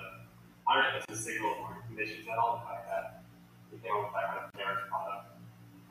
I 0.67 0.69
don't 0.73 0.83
know 0.83 0.97
if 0.99 1.05
it's 1.09 1.19
a 1.19 1.23
signal 1.23 1.53
or 1.61 1.77
conditions 1.87 2.27
at 2.29 2.37
all, 2.37 2.61
the 2.61 2.69
fact 2.69 2.85
that 2.89 3.05
came 3.81 3.91
up 3.91 4.07
with 4.07 4.13
that 4.13 4.25
kind 4.29 4.39
of 4.45 4.87
product 4.89 5.25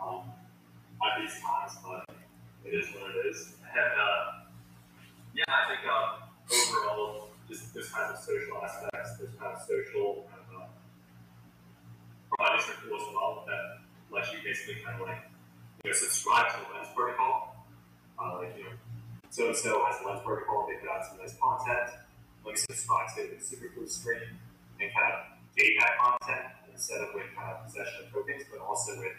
um, 0.01 0.31
at 1.03 1.21
these 1.21 1.37
times, 1.43 1.75
but 1.83 2.07
it 2.65 2.73
is 2.73 2.87
what 2.95 3.11
it 3.13 3.27
is. 3.29 3.59
And 3.67 3.93
uh, 3.99 4.47
yeah, 5.35 5.45
I 5.49 5.63
think 5.69 5.83
uh, 5.85 6.25
overall, 6.49 7.35
just 7.49 7.75
this 7.75 7.91
kind 7.91 8.15
of 8.15 8.19
social 8.19 8.63
aspects, 8.63 9.19
this 9.19 9.35
kind 9.37 9.53
of 9.53 9.61
social 9.63 10.25
kind 10.31 10.43
of 10.49 10.63
uh, 10.63 10.67
projects 12.37 12.71
are 12.71 12.79
cool 12.83 12.97
as 12.97 13.07
well 13.15 13.45
that 13.47 13.85
lets 14.11 14.33
you 14.33 14.34
basically 14.45 14.85
kind 14.85 15.01
of 15.01 15.09
like 15.09 15.25
you 15.83 15.91
know 15.91 15.97
subscribe 15.97 16.53
to 16.53 16.61
the 16.61 16.69
lens 16.77 16.93
protocol. 16.95 17.67
Uh, 18.21 18.39
like 18.39 18.55
you 18.57 18.65
know, 18.65 18.77
so 19.31 19.49
and 19.49 19.57
so 19.57 19.83
has 19.89 19.99
lens 20.07 20.21
protocol, 20.23 20.69
they 20.69 20.77
put 20.79 20.89
out 20.93 21.03
some 21.05 21.19
nice 21.19 21.35
content 21.41 22.05
like 22.45 22.59
subscribe 22.59 23.09
to 23.17 23.25
the 23.25 23.41
Superfluid 23.41 23.89
stream 23.89 24.37
and 24.81 24.89
kind 24.93 25.13
of 25.13 25.19
gate 25.57 25.77
that 25.81 25.97
content 25.97 26.53
instead 26.73 27.01
of 27.01 27.09
with 27.15 27.25
kind 27.33 27.49
of 27.51 27.65
possession 27.65 28.05
of 28.05 28.13
tokens, 28.13 28.45
but 28.53 28.61
also 28.61 29.01
with 29.01 29.17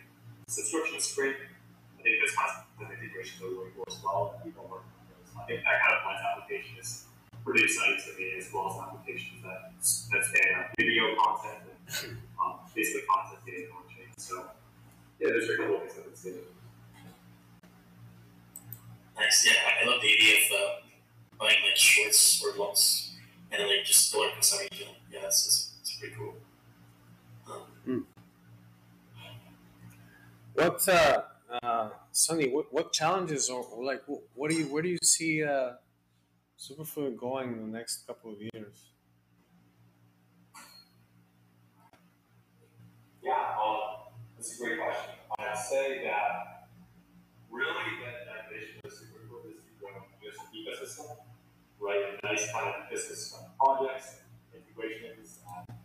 subscription 0.47 1.01
stream. 1.01 1.35
I 1.97 2.01
think 2.05 2.21
this 2.21 2.35
kinds 2.37 2.61
of 2.77 2.85
integrations 2.85 3.41
are 3.41 3.49
really 3.49 3.73
cool 3.73 3.89
as 3.89 3.97
well. 4.05 4.37
People 4.45 4.69
work 4.69 4.85
on 4.85 5.09
those. 5.09 5.33
I 5.33 5.43
think 5.49 5.65
that 5.65 5.81
kind 5.81 5.93
of 5.97 6.01
lens 6.05 6.21
application 6.21 6.77
is 6.77 7.09
pretty 7.41 7.65
exciting 7.65 7.97
to 7.97 8.11
me, 8.13 8.37
as 8.37 8.53
well 8.53 8.69
as 8.69 8.77
applications 8.77 9.41
that 9.41 9.73
that 9.73 10.21
span 10.21 10.49
uh, 10.53 10.69
video 10.77 11.17
content 11.17 11.65
and 11.65 12.17
um, 12.37 12.61
basically 12.77 13.09
content 13.09 13.41
data 13.41 13.73
on 13.73 13.89
chain. 13.89 14.09
So 14.21 14.53
yeah, 15.25 15.33
those 15.33 15.49
are 15.49 15.57
cool 15.57 15.79
things 15.79 15.93
that 15.95 16.05
I've 16.09 16.17
seen. 16.17 16.33
Nice. 19.17 19.45
Yeah, 19.47 19.53
I 19.67 19.83
I 19.85 19.89
love 19.89 20.01
the 20.01 20.13
idea 20.13 20.35
of 20.35 20.51
uh, 20.51 20.73
buying 21.39 21.57
like 21.65 21.77
shorts 21.77 22.43
or 22.43 22.57
longs 22.57 23.11
and 23.51 23.61
then 23.61 23.67
like 23.69 23.85
just 23.85 24.11
dollar 24.11 24.31
consumption. 24.31 24.87
Yeah, 25.11 25.21
that's, 25.21 25.43
that's, 25.43 25.73
that's 25.77 25.97
pretty 25.97 26.15
cool. 26.15 26.35
Um, 27.47 28.07
What, 30.53 30.87
uh, 30.87 31.21
uh, 31.61 31.89
Sunny? 32.11 32.49
What, 32.49 32.73
what 32.73 32.93
challenges 32.93 33.49
or 33.49 33.63
or 33.63 33.83
like 33.83 34.03
what, 34.07 34.21
what 34.35 34.49
do 34.49 34.57
you 34.57 34.65
where 34.67 34.81
do 34.81 34.89
you 34.89 34.97
see 35.03 35.43
uh, 35.43 35.73
Superfluid 36.57 37.17
going 37.17 37.51
in 37.51 37.71
the 37.71 37.77
next 37.77 38.07
couple 38.07 38.31
of 38.31 38.37
years? 38.41 38.91
Yeah, 43.21 43.33
um, 43.61 44.13
that's 44.37 44.59
a 44.59 44.63
great 44.63 44.79
question. 44.79 45.14
I'd 45.55 45.63
say 45.63 46.03
that 46.03 46.67
really 47.49 47.71
that, 48.03 48.51
vision 48.51 48.75
of 48.83 48.91
Superfluid 48.91 49.55
is 49.55 49.63
to 49.63 49.71
grow 49.79 50.03
just 50.19 50.43
ecosystem, 50.51 51.15
right? 51.79 52.19
A 52.21 52.27
nice 52.27 52.51
kind 52.51 52.75
of 52.75 52.91
ecosystem 52.91 53.55
projects, 53.55 54.19
integrations, 54.51 55.39
and 55.47 55.77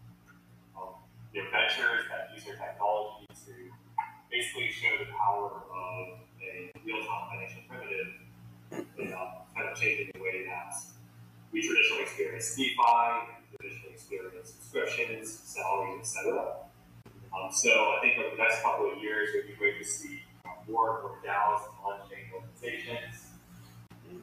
um, 0.75 0.99
you 1.33 1.45
know, 1.45 1.51
ventures 1.55 2.03
that 2.11 2.35
use 2.35 2.43
their 2.51 2.59
technology 2.59 3.31
to 3.47 3.55
basically 4.27 4.75
show 4.75 4.91
the 4.99 5.07
power 5.15 5.63
of 5.71 6.19
a 6.43 6.73
real-time 6.83 7.31
financial 7.31 7.63
primitive 7.71 8.11
um, 8.75 9.47
kind 9.55 9.71
of 9.71 9.79
changing 9.79 10.11
the 10.15 10.21
way 10.21 10.47
that 10.51 10.75
we 11.53 11.63
traditionally 11.63 12.03
experience 12.03 12.57
DeFi, 12.57 12.75
traditionally 13.55 13.95
experience 13.95 14.51
subscriptions, 14.51 15.31
salaries, 15.31 16.01
etc. 16.01 16.70
Um, 17.31 17.51
so 17.53 17.71
I 17.71 17.99
think 18.03 18.19
over 18.19 18.35
the 18.35 18.43
next 18.43 18.63
couple 18.63 18.91
of 18.91 18.99
years, 18.99 19.31
would 19.35 19.47
be 19.47 19.55
great 19.55 19.79
to 19.79 19.85
see 19.85 20.23
uh, 20.45 20.51
more 20.69 20.99
and 20.99 21.03
more 21.03 21.19
DAOs 21.25 21.63
and 21.63 21.75
on-chain 21.85 22.27
organizations 22.35 23.39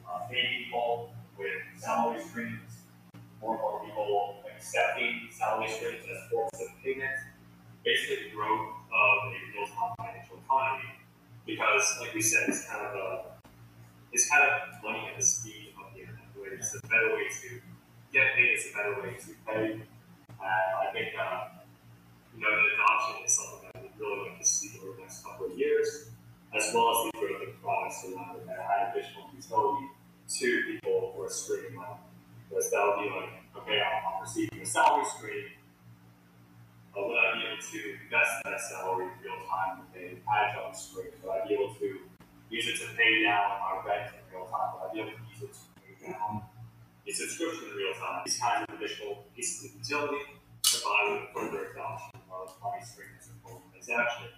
uh, 0.06 0.28
paying 0.30 0.64
people 0.64 1.14
with 1.38 1.56
salary 1.76 2.20
streams, 2.20 2.84
more 3.40 3.54
and 3.54 3.60
more 3.62 3.80
people 3.84 4.42
accepting 4.54 5.28
salary 5.30 5.68
streams 5.70 6.04
as 6.04 6.30
forms 6.30 6.52
of 6.60 6.68
payment, 6.84 7.16
basically 7.84 8.28
the 8.28 8.34
growth 8.34 8.76
of 8.92 9.32
a 9.32 9.38
real-time 9.56 9.94
financial 9.96 10.36
economy. 10.44 10.92
Because, 11.46 11.96
like 12.00 12.12
we 12.12 12.20
said, 12.20 12.48
it's 12.48 12.68
kind 12.68 12.84
of 12.84 12.94
a 12.94 13.24
it's 14.12 14.28
kind 14.28 14.44
of 14.44 14.82
money 14.82 15.08
at 15.10 15.18
the 15.18 15.24
speed 15.24 15.72
of 15.80 15.94
the 15.94 16.00
internet. 16.00 16.24
It's 16.52 16.74
a 16.74 16.86
better 16.88 17.14
way 17.14 17.28
to 17.28 17.60
get 18.12 18.34
paid. 18.34 18.50
It's 18.52 18.68
a 18.70 18.76
better 18.76 19.00
way 19.00 19.16
to 19.16 19.30
pay. 19.46 19.80
I 20.40 20.92
think. 20.92 21.08
Uh, 21.18 21.57
you 22.38 22.46
know, 22.46 22.54
the 22.54 22.70
adoption 22.78 23.26
is 23.26 23.34
something 23.34 23.66
that 23.66 23.82
we 23.82 23.90
really 23.98 24.30
like 24.30 24.38
to 24.38 24.46
see 24.46 24.78
over 24.78 24.94
the 24.94 25.02
next 25.02 25.26
couple 25.26 25.50
of 25.50 25.58
years, 25.58 26.10
as 26.54 26.70
well 26.70 26.94
as 26.94 27.10
the 27.10 27.18
growth 27.18 27.42
of 27.42 27.62
products 27.62 28.06
around 28.06 28.38
it 28.38 28.46
that 28.46 28.62
add 28.62 28.94
additional 28.94 29.26
utility 29.34 29.90
to 30.38 30.46
people 30.70 31.12
who 31.16 31.22
are 31.26 31.30
streaming 31.30 31.74
money. 31.74 31.98
Because 32.46 32.70
that 32.70 32.78
would 32.78 33.02
be 33.02 33.10
like, 33.10 33.42
okay, 33.58 33.82
I'm, 33.82 34.06
I'm 34.06 34.22
receiving 34.22 34.62
a 34.62 34.66
salary 34.66 35.04
stream, 35.18 35.50
but 36.94 37.10
would 37.10 37.18
I 37.18 37.34
be 37.34 37.42
able 37.42 37.58
to 37.58 37.78
invest 38.06 38.32
that 38.46 38.60
salary 38.70 39.10
in 39.10 39.18
real 39.18 39.42
time 39.50 39.82
with 39.82 39.98
an 39.98 40.22
adjunct 40.22 40.78
stream? 40.78 41.10
Would 41.26 41.34
I 41.34 41.42
be 41.42 41.54
able 41.58 41.74
to 41.74 41.88
use 42.54 42.66
it 42.70 42.78
to 42.86 42.94
pay 42.94 43.26
down 43.26 43.58
my 43.66 43.82
rent 43.82 44.14
in 44.14 44.22
real 44.30 44.46
time? 44.46 44.78
Would 44.78 44.86
I 44.86 44.94
be 44.94 45.00
able 45.02 45.18
to 45.18 45.26
use 45.26 45.42
it 45.42 45.52
to 45.58 45.66
pay 45.82 46.14
down 46.14 46.46
a 47.02 47.10
subscription 47.10 47.66
in 47.66 47.74
real 47.74 47.98
time? 47.98 48.22
These 48.22 48.38
kinds 48.38 48.62
of 48.62 48.78
additional 48.78 49.26
pieces 49.34 49.66
of 49.66 49.70
utility 49.74 50.38
provided 50.62 51.34
further 51.34 51.74
adoption 51.74 52.17
of 52.44 52.54
money 52.62 52.82
stream 52.84 53.10
as 53.18 53.30
a 53.30 53.34
full 53.42 53.62
transaction 53.72 54.30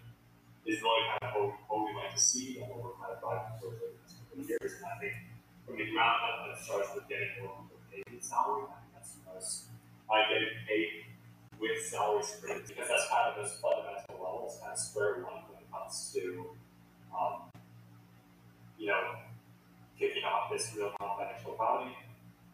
is 0.64 0.80
really 0.80 1.04
kind 1.18 1.24
of 1.24 1.32
what, 1.36 1.52
what 1.68 1.78
we 1.88 1.92
like 1.96 2.14
to 2.14 2.20
see 2.20 2.60
and 2.60 2.68
what 2.70 2.80
we're 2.80 2.96
kind 3.00 3.12
of 3.12 3.20
driving 3.20 3.56
towards 3.60 3.80
over 3.80 3.90
the 3.90 3.98
next 4.00 4.16
couple 4.20 4.40
of 4.40 4.46
years. 4.48 4.72
And 4.80 4.86
I 4.86 4.96
think 5.00 5.14
from 5.64 5.74
the 5.80 5.86
ground 5.90 6.20
up, 6.24 6.36
that 6.46 6.58
starts 6.60 6.90
with 6.94 7.08
getting 7.08 7.32
more 7.40 7.56
people 7.64 7.80
paid 7.88 8.04
in 8.12 8.20
salary. 8.20 8.68
I 8.68 8.78
think 8.80 8.92
that's 8.94 9.12
the 9.16 9.22
most 9.28 9.72
by 10.08 10.26
getting 10.28 10.54
paid 10.66 11.10
with 11.60 11.78
salary 11.86 12.24
streams 12.24 12.66
because 12.66 12.88
that's 12.88 13.06
kind 13.08 13.30
of 13.30 13.38
those 13.38 13.54
fundamental 13.62 14.20
level. 14.20 14.50
levels, 14.50 14.58
kind 14.60 14.72
of 14.72 14.78
square 14.78 15.22
one 15.22 15.44
when 15.48 15.60
it 15.60 15.68
comes 15.70 16.10
to, 16.14 16.50
um, 17.14 17.52
you 18.78 18.88
know, 18.88 19.16
kicking 19.98 20.24
off 20.24 20.50
this 20.50 20.72
real-time 20.76 21.14
financial 21.18 21.54
economy. 21.54 21.96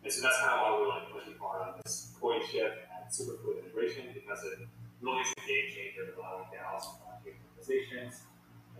And 0.02 0.12
so 0.12 0.22
that's 0.22 0.38
kind 0.38 0.54
of 0.54 0.60
why 0.62 0.70
we're 0.78 0.88
like 0.88 1.10
pushing 1.10 1.34
hard 1.40 1.62
on 1.62 1.80
this 1.82 2.14
Coinshift 2.20 2.86
and 2.94 3.10
superfluid 3.10 3.62
integration 3.64 4.06
because 4.14 4.44
it 4.44 4.66
really 5.06 5.22
is 5.22 5.32
a 5.38 5.46
game 5.46 5.66
changer 5.70 6.10
allowing 6.18 6.50
DAOs 6.50 6.82
and 6.90 6.98
blockchain 7.06 7.38
organizations 7.54 8.26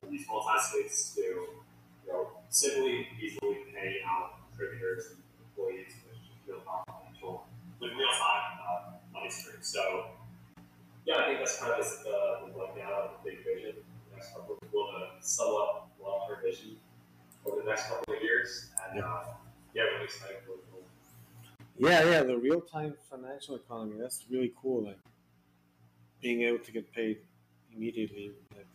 and 0.02 0.10
these 0.10 0.26
multisigs 0.26 1.14
to 1.14 1.22
you 1.22 2.08
know, 2.10 2.28
simply 2.50 3.06
and 3.06 3.22
easily 3.22 3.62
pay 3.74 4.02
out 4.06 4.42
contributors 4.50 5.14
and 5.14 5.22
employees 5.46 5.94
with 6.02 6.18
real-time 6.46 6.82
financial, 6.90 7.46
with 7.80 7.90
real-time 7.92 8.46
uh, 8.58 8.98
money 9.14 9.30
streams. 9.30 9.66
So 9.66 10.06
yeah, 11.06 11.22
I 11.22 11.26
think 11.26 11.38
that's 11.38 11.58
kind 11.60 11.72
of 11.72 11.86
the, 12.02 12.46
the 12.46 12.52
breakdown 12.52 12.90
of 12.90 13.10
the 13.22 13.30
big 13.30 13.44
vision. 13.44 13.78
The 14.10 14.16
next 14.16 14.34
couple 14.34 14.58
of 14.58 14.72
we'll 14.72 14.90
uh, 14.90 15.20
sum 15.20 15.54
up 15.54 15.90
long-term 16.02 16.38
vision 16.42 16.76
over 17.46 17.62
the 17.62 17.68
next 17.68 17.88
couple 17.88 18.14
of 18.14 18.22
years, 18.22 18.70
and 18.90 19.02
uh, 19.02 19.22
yeah, 19.74 19.82
really 19.82 20.04
excited 20.04 20.38
for. 20.46 20.54
Yeah, 21.78 22.04
yeah, 22.04 22.22
the 22.22 22.38
real 22.38 22.62
time 22.62 22.94
financial 23.10 23.54
economy. 23.56 23.96
That's 24.00 24.24
really 24.30 24.54
cool. 24.62 24.84
Like 24.84 24.98
being 26.20 26.42
able 26.42 26.58
to 26.58 26.72
get 26.72 26.92
paid 26.92 27.18
immediately. 27.74 28.32
Like 28.54 28.66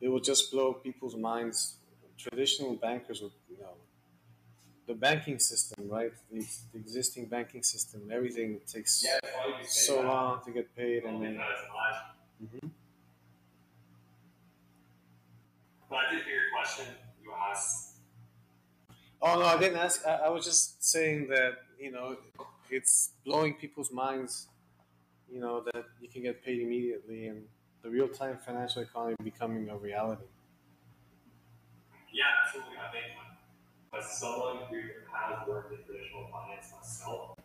it 0.00 0.08
will 0.08 0.20
just 0.20 0.50
blow 0.50 0.72
people's 0.72 1.16
minds. 1.16 1.76
Traditional 2.16 2.74
bankers 2.74 3.22
would, 3.22 3.32
you 3.48 3.58
know, 3.58 3.74
the 4.86 4.94
banking 4.94 5.38
system, 5.38 5.88
right? 5.88 6.12
The, 6.32 6.44
the 6.72 6.78
existing 6.78 7.26
banking 7.26 7.62
system, 7.62 8.08
everything 8.10 8.60
takes 8.66 9.04
Yeah, 9.04 9.18
it's 9.22 9.30
funny 9.30 9.54
you 9.60 9.64
say 9.68 9.86
so 9.86 10.02
long 10.02 10.40
to 10.44 10.50
get 10.50 10.74
paid, 10.74 11.04
and 11.04 11.22
then. 11.22 11.40
Mhm. 12.42 12.70
But 15.88 15.96
I 15.96 16.14
did 16.14 16.24
hear 16.24 16.34
your 16.34 16.50
question. 16.56 16.86
You 17.22 17.32
asked. 17.50 17.96
Oh 19.20 19.38
no, 19.38 19.46
I 19.46 19.58
didn't 19.58 19.78
ask. 19.78 20.06
I, 20.06 20.14
I 20.26 20.28
was 20.28 20.44
just 20.44 20.82
saying 20.84 21.28
that 21.28 21.58
you 21.78 21.90
know 21.92 22.16
it's 22.70 23.10
blowing 23.24 23.54
people's 23.54 23.92
minds. 23.92 24.48
You 25.30 25.40
know 25.40 25.62
that 25.72 25.84
you 26.00 26.08
can 26.08 26.22
get 26.22 26.42
paid 26.44 26.62
immediately, 26.62 27.26
and 27.26 27.44
the 27.82 27.90
real 27.90 28.08
time 28.08 28.38
financial 28.38 28.82
economy 28.82 29.16
becoming 29.22 29.68
a 29.68 29.76
reality. 29.76 30.24
Yeah, 32.12 32.24
absolutely. 32.44 32.78
I 32.78 32.90
think 32.90 33.04
as 33.92 34.18
someone 34.18 34.64
who 34.70 34.80
has 35.12 35.46
worked 35.46 35.72
in 35.72 35.84
traditional 35.84 36.28
finance 36.32 36.72
myself, 36.72 37.36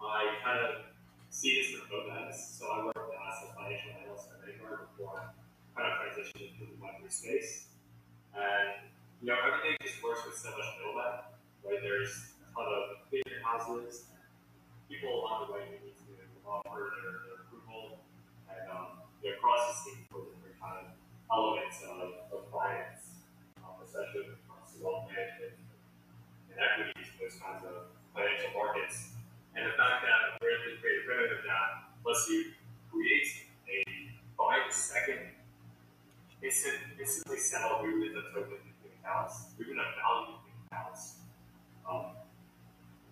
I 0.00 0.36
kind 0.44 0.60
of 0.60 0.70
see 1.30 1.62
this 1.62 1.72
from 1.72 1.88
both 1.88 2.12
ends. 2.12 2.36
So 2.58 2.66
I 2.68 2.84
worked 2.84 2.98
as 2.98 3.48
a 3.48 3.54
financial 3.54 3.90
analyst 4.02 4.28
at 4.34 4.44
Vanguard 4.44 4.88
before 4.92 5.16
I 5.16 5.32
kind 5.76 5.88
of 5.88 5.94
transitioned 6.02 6.52
into 6.52 6.70
the 6.70 6.76
Web3 6.76 7.10
space. 7.10 7.66
And, 8.34 8.90
you 9.22 9.28
know, 9.28 9.36
everything 9.40 9.76
just 9.82 10.02
works 10.02 10.20
with 10.26 10.36
so 10.36 10.50
much 10.50 10.76
middleman, 10.78 11.24
right? 11.64 11.80
There's 11.82 12.36
a 12.42 12.54
ton 12.54 12.66
of 12.66 13.08
clearing 13.08 13.42
houses, 13.42 14.04
people 14.88 15.26
on 15.30 15.48
the 15.48 15.54
way 15.54 15.66
who 15.70 15.86
need 15.86 15.96
to 15.96 16.09
offer 16.50 16.90
their, 16.98 17.22
their 17.22 17.38
approval 17.46 18.02
and 18.50 18.66
um, 18.74 19.06
they're 19.22 19.38
processing 19.38 20.02
for 20.10 20.26
different 20.26 20.58
kind 20.58 20.82
of 20.82 20.86
elements 21.30 21.78
of, 21.86 22.26
of 22.34 22.42
finance, 22.50 23.22
um, 23.62 23.78
especially 23.86 24.34
when 24.34 24.40
wealth 24.82 25.06
management 25.12 25.54
and 26.50 26.56
equities, 26.58 27.08
those 27.20 27.36
kinds 27.38 27.62
of 27.68 27.92
financial 28.16 28.50
markets. 28.56 29.14
And 29.54 29.68
the 29.68 29.76
fact 29.76 30.02
that 30.02 30.40
we're 30.40 30.56
able 30.56 30.72
to 30.72 30.78
create 30.80 31.02
a 31.02 31.06
primitive 31.06 31.44
that 31.44 31.92
lets 32.02 32.24
you 32.32 32.56
create 32.88 33.46
a 33.68 33.84
five 34.34 34.72
second 34.72 35.36
instant, 36.40 36.80
instantly 36.96 37.38
settle 37.38 37.84
movement 37.84 38.16
of 38.16 38.24
token 38.32 38.56
between 38.56 38.96
accounts, 39.04 39.52
movement 39.60 39.84
of 39.84 39.92
value 40.00 40.39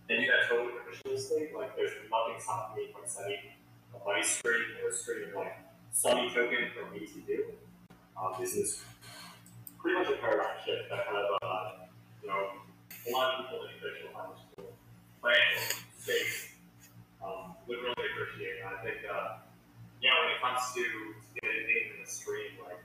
and 0.09 0.23
you 0.23 0.29
got 0.29 0.49
totally 0.49 0.73
permissionlessly, 0.81 1.55
like 1.55 1.77
there's 1.77 1.93
nothing 2.11 2.41
stopping 2.41 2.85
me 2.85 2.93
from 2.93 3.03
setting 3.05 3.37
a 3.95 3.99
money 4.05 4.23
stream 4.23 4.65
or 4.83 4.93
streaming 4.93 5.35
like 5.35 5.59
Sunny 5.93 6.31
token 6.31 6.73
from 6.73 6.97
BTU. 6.97 7.53
Um, 8.17 8.33
this 8.41 8.55
is 8.57 8.83
pretty 9.79 9.99
much 9.99 10.09
a 10.09 10.17
paradigm 10.17 10.57
shift 10.65 10.89
that 10.91 11.07
kind 11.07 11.19
of, 11.19 11.39
uh, 11.43 11.71
you 12.23 12.29
know, 12.29 12.57
a 12.89 13.11
lot 13.13 13.35
of 13.35 13.47
people 13.47 13.67
in 13.69 13.77
traditional 13.79 14.13
financial 14.17 14.73
financial 15.21 15.85
space 15.99 16.57
um, 17.25 17.55
would 17.67 17.79
really 17.79 18.09
appreciate. 18.15 18.65
And 18.65 18.69
I 18.73 18.83
think, 18.83 19.05
uh, 19.05 19.45
yeah, 20.01 20.17
when 20.25 20.33
it 20.33 20.41
comes 20.41 20.73
to, 20.75 20.83
to 20.83 21.41
getting 21.43 21.69
in 21.69 22.01
the 22.01 22.09
stream, 22.09 22.57
like, 22.65 22.81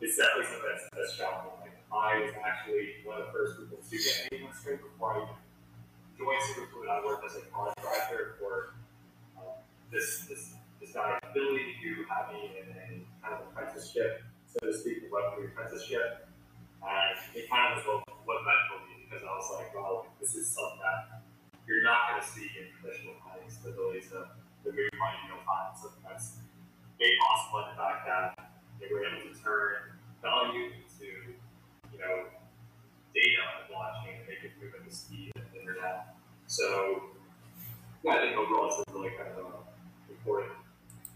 it's 0.00 0.16
definitely 0.16 0.44
something 0.44 0.68
that's, 0.68 0.86
that's 0.92 1.16
challenging. 1.16 1.56
Like, 1.62 1.76
I 1.92 2.20
was 2.20 2.34
actually 2.44 3.00
one 3.04 3.20
of 3.20 3.26
the 3.26 3.32
first 3.32 3.58
people 3.58 3.78
to 3.78 3.96
get 3.96 4.28
an 4.28 4.44
AMS 4.44 4.58
stream 4.58 4.78
before 4.82 5.14
I 5.14 5.26
joined 6.22 6.42
Superfluid. 6.46 6.86
I 6.86 7.02
worked 7.02 7.26
as 7.26 7.34
a 7.34 7.42
product 7.50 7.82
director 7.82 8.38
for 8.38 8.78
um, 9.34 9.58
this 9.90 10.22
this 10.30 10.54
this 10.78 10.94
guy's 10.94 11.18
ability 11.26 11.74
to 11.82 12.06
have 12.06 12.30
me 12.30 12.54
in 12.62 12.66
a 12.70 12.86
kind 13.18 13.34
of 13.34 13.50
apprenticeship, 13.50 14.22
so 14.46 14.62
to 14.62 14.70
speak, 14.70 15.02
a 15.02 15.10
Web3 15.10 15.50
apprenticeship. 15.50 16.30
And 16.82 17.14
it 17.34 17.50
kind 17.50 17.74
of 17.74 17.86
was 17.86 18.02
what, 18.06 18.26
what 18.26 18.38
meant 18.42 18.62
for 18.70 18.78
me 18.86 19.06
because 19.06 19.22
I 19.22 19.30
was 19.30 19.46
like, 19.54 19.70
well, 19.74 20.10
this 20.18 20.34
is 20.34 20.50
something 20.50 20.82
that 20.82 21.22
you're 21.66 21.86
not 21.86 22.10
going 22.10 22.22
to 22.22 22.26
see 22.26 22.50
in 22.58 22.70
traditional 22.74 23.14
the 23.62 23.70
ability 23.70 24.02
to, 24.10 24.26
to 24.26 24.68
move 24.74 24.90
money 24.98 25.18
in 25.22 25.34
real 25.34 25.42
time. 25.46 25.70
So 25.78 25.94
that's 26.02 26.42
made 26.98 27.14
possible 27.22 27.62
in 27.62 27.74
the 27.74 27.78
fact 27.78 28.00
that 28.06 28.26
they 28.80 28.90
were 28.90 29.06
able 29.06 29.22
to 29.22 29.34
turn 29.38 29.94
value 30.18 30.74
into 30.74 31.38
you 31.94 31.98
know, 31.98 32.26
data 33.14 33.40
on 33.46 33.54
the 33.62 33.66
blockchain 33.70 34.18
and 34.22 34.26
make 34.26 34.42
it 34.42 34.52
move 34.58 34.74
at 34.74 34.82
the 34.82 34.94
speed 34.94 35.30
of 35.36 35.42
the 35.52 35.60
internet. 35.60 36.16
So, 36.46 37.14
yeah, 38.04 38.12
I 38.12 38.18
think 38.20 38.31
overall 38.42 38.68
it's 38.68 38.78
a 38.88 38.92
really 38.92 39.10
kind 39.10 39.28
of 39.30 39.38
an 39.38 39.52
important 40.10 40.52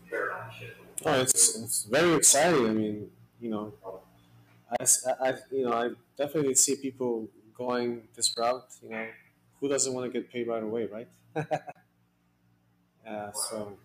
paradigm 0.09 0.51
shift. 0.59 0.77
Oh, 1.05 1.21
it's 1.21 1.57
it's 1.57 1.85
very 1.85 2.15
exciting. 2.15 2.67
I 2.67 2.73
mean, 2.73 3.11
you 3.41 3.51
know, 3.51 3.73
I, 4.81 4.85
I, 5.21 5.35
you 5.53 5.65
know, 5.65 5.73
I 5.73 5.91
definitely 6.17 6.55
see 6.55 6.77
people 6.77 7.29
going 7.57 8.03
this 8.15 8.35
route. 8.37 8.65
You 8.83 8.91
know, 8.91 9.07
who 9.61 9.69
doesn't 9.69 9.93
want 9.93 10.11
to 10.11 10.19
get 10.19 10.31
paid 10.31 10.49
right 10.49 10.62
away, 10.62 10.87
right? 10.87 11.09
uh, 13.07 13.33
so. 13.33 13.77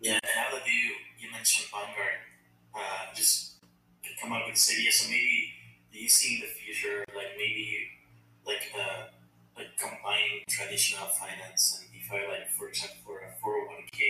Yeah, 0.00 0.18
now 0.34 0.50
that 0.50 0.66
you 0.66 0.94
you 1.20 1.30
mentioned 1.30 1.68
Vanguard, 1.70 2.18
uh, 2.74 3.14
just 3.14 3.52
come 4.20 4.32
up 4.32 4.42
with 4.46 4.56
Cydia, 4.56 4.90
so 4.90 5.08
maybe 5.08 5.52
do 5.92 5.98
you 5.98 6.08
see 6.08 6.34
in 6.36 6.40
the 6.40 6.46
future, 6.46 7.04
like 7.14 7.36
maybe 7.36 7.86
like 8.44 8.72
uh, 8.74 9.04
like 9.56 9.68
combining 9.78 10.42
traditional 10.48 11.06
finance 11.06 11.82
and 11.82 11.91
DeFi, 12.12 12.28
like 12.28 12.50
for 12.52 12.68
example, 12.68 12.96
for 13.04 13.18
a 13.24 13.32
401k 13.40 14.00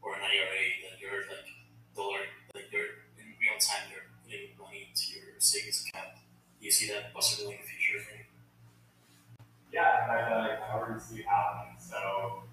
or 0.00 0.16
an 0.16 0.24
IRA 0.24 0.64
that 0.88 0.96
you're 0.96 1.28
like 1.28 1.48
dollar, 1.94 2.24
like 2.54 2.72
you're 2.72 3.04
in 3.20 3.36
real 3.36 3.60
time, 3.60 3.92
you're 3.92 4.08
putting 4.24 4.56
money 4.56 4.88
into 4.88 5.20
your 5.20 5.36
savings 5.36 5.84
account. 5.84 6.16
Do 6.58 6.64
you 6.64 6.72
see 6.72 6.88
that 6.88 7.12
possibility 7.12 7.60
in 7.60 7.62
the 7.62 7.68
future? 7.68 8.24
Yeah, 9.72 10.04
in 10.04 10.10
I, 10.10 10.56
I 10.56 10.72
already 10.72 11.00
see 11.00 11.20
it 11.20 11.28
happening. 11.28 11.76
So, 11.76 12.48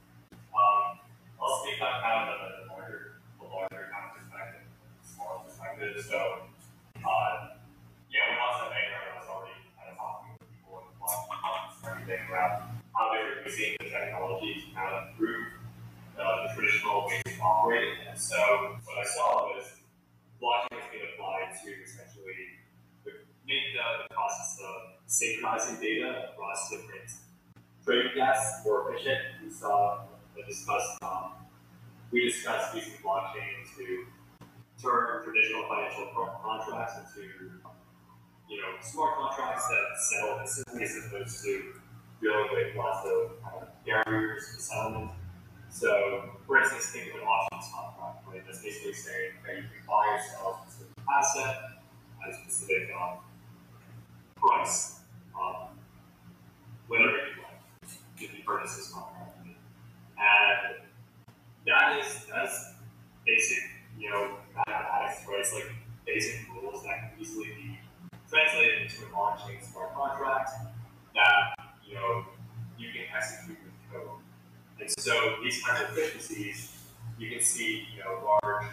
um, 0.51 0.99
I'll 1.39 1.63
speak 1.63 1.79
on 1.79 2.03
kind 2.03 2.27
of 2.27 2.35
the 2.35 2.73
larger, 2.75 3.23
the 3.39 3.47
larger 3.47 3.87
kind 3.87 4.11
of 4.11 4.19
perspective, 4.19 4.67
smaller 5.07 5.47
perspective. 5.47 6.03
So, 6.03 6.51
uh, 6.99 7.55
yeah, 8.11 8.27
when 8.27 8.43
I 8.43 8.47
was 8.51 8.67
at 8.67 8.75
I 8.75 9.15
was 9.23 9.29
already 9.31 9.55
kind 9.79 9.87
of 9.87 9.95
talking 9.95 10.35
with 10.35 10.51
people 10.51 10.83
and 10.83 11.87
everything 11.87 12.27
about 12.27 12.74
using 13.45 13.75
the 13.79 13.89
technology 13.89 14.65
to 14.65 14.75
kind 14.75 14.93
of 14.93 15.09
improve 15.11 15.45
uh, 16.17 16.47
the 16.47 16.53
traditional 16.55 17.05
ways 17.05 17.21
of 17.27 17.41
operating. 17.41 17.93
And 18.09 18.19
so 18.19 18.37
what 18.83 18.97
I 18.97 19.05
saw 19.05 19.53
was 19.53 19.65
blockchain 20.41 20.75
was 20.75 20.89
being 20.91 21.05
applied 21.13 21.53
to 21.63 21.69
essentially 21.69 22.57
make 23.05 23.65
the, 23.77 23.85
the 24.09 24.13
process 24.13 24.57
of 24.65 24.97
synchronizing 25.05 25.79
data 25.79 26.33
across 26.33 26.69
different 26.69 27.11
trading 27.85 28.11
desks 28.15 28.65
more 28.65 28.89
efficient. 28.89 29.21
We 29.43 29.51
saw, 29.51 30.05
discussed, 30.47 30.97
um, 31.03 31.31
we 32.11 32.25
discussed 32.25 32.75
using 32.75 32.97
blockchain 33.05 33.61
to 33.77 34.05
turn 34.81 35.23
traditional 35.23 35.69
financial 35.69 36.09
contracts 36.41 36.97
into 36.97 37.29
you 38.49 38.61
know, 38.61 38.73
smart 38.81 39.15
contracts 39.17 39.67
that 39.67 39.85
settle 39.97 40.39
instantly 40.41 40.83
as 40.83 41.05
opposed 41.05 41.43
to 41.43 41.73
dealing 42.21 42.47
with 42.53 42.75
lots 42.75 43.05
of 43.07 43.41
kind 43.43 43.61
of 43.61 43.67
barriers 43.85 44.55
to 44.55 44.61
settlement. 44.61 45.11
So, 45.69 46.29
for 46.47 46.57
instance, 46.61 46.85
think 46.91 47.13
of 47.13 47.21
an 47.21 47.27
options 47.27 47.71
contract, 47.73 48.27
right? 48.27 48.41
That's 48.45 48.63
basically 48.63 48.93
saying 48.93 49.31
that 49.45 49.55
you 49.57 49.63
can 49.63 49.85
buy 49.87 50.07
or 50.07 50.19
sell 50.19 50.63
a 50.65 50.71
specific 50.71 50.95
asset 51.11 51.57
at 52.23 52.31
a 52.31 52.33
specific 52.33 52.89
um, 52.95 53.17
price, 54.37 54.99
um, 55.35 55.75
whatever 56.87 57.11
you 57.11 57.43
want, 57.43 57.55
if 58.17 58.21
you 58.21 58.43
purchase 58.45 58.77
this 58.77 58.91
contract. 58.91 59.37
And 59.45 60.77
that 61.67 61.99
is 61.99 62.25
that's 62.31 62.73
basic, 63.25 63.63
you 63.99 64.09
know, 64.09 64.37
mathematics, 64.55 65.25
right? 65.27 65.39
It's 65.39 65.53
like 65.53 65.71
basic 66.05 66.47
rules 66.53 66.83
that 66.83 66.99
can 66.99 67.11
easily 67.19 67.47
be 67.47 67.79
translated 68.29 68.83
into 68.83 69.05
an 69.05 69.11
on-chain 69.13 69.57
smart 69.61 69.93
contract 69.93 70.51
that 71.15 71.64
you 71.95 72.01
know 72.01 72.25
you 72.77 72.89
can 72.91 73.03
execute 73.15 73.57
with 73.63 73.73
code. 73.91 74.19
And 74.79 74.89
so 74.99 75.35
these 75.41 75.63
kinds 75.63 75.83
of 75.83 75.97
efficiencies, 75.97 76.77
you 77.17 77.29
can 77.29 77.41
see 77.41 77.87
you 77.95 78.03
know 78.03 78.37
large 78.43 78.65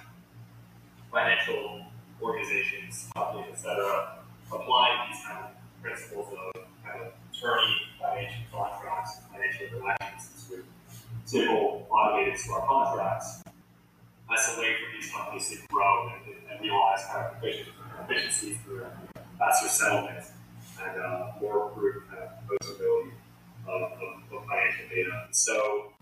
financial 1.11 1.87
organizations, 2.21 3.09
companies, 3.15 3.53
etc., 3.53 4.19
applying 4.53 5.11
these 5.11 5.25
kind 5.25 5.39
of 5.45 5.51
principles 5.83 6.29
of 6.33 6.63
kind 6.85 7.03
of 7.03 7.13
turning 7.39 7.77
financial 8.01 8.43
contracts, 8.53 9.19
financial 9.31 9.67
interactions 9.67 10.49
into 10.51 10.65
simple 11.25 11.87
automated 11.91 12.39
smart 12.39 12.67
contracts 12.67 13.43
as 14.35 14.57
a 14.57 14.61
way 14.61 14.75
for 14.75 14.97
these 14.97 15.13
companies 15.13 15.51
to 15.51 15.57
grow 15.69 16.09
and, 16.09 16.35
and 16.51 16.61
realize 16.61 17.05
kind 17.13 17.27
of 17.27 17.45
efficiencies 17.45 18.57
through 18.65 18.87
faster 19.39 19.69
settlement 19.69 20.25
and 20.83 21.01
uh, 21.01 21.33
more 21.41 21.69
improved 21.69 22.12
composability 22.61 23.13
of, 23.67 23.83
of, 23.83 23.93
of, 24.33 24.47
financial 24.47 24.89
data. 24.89 25.27
So, 25.31 25.93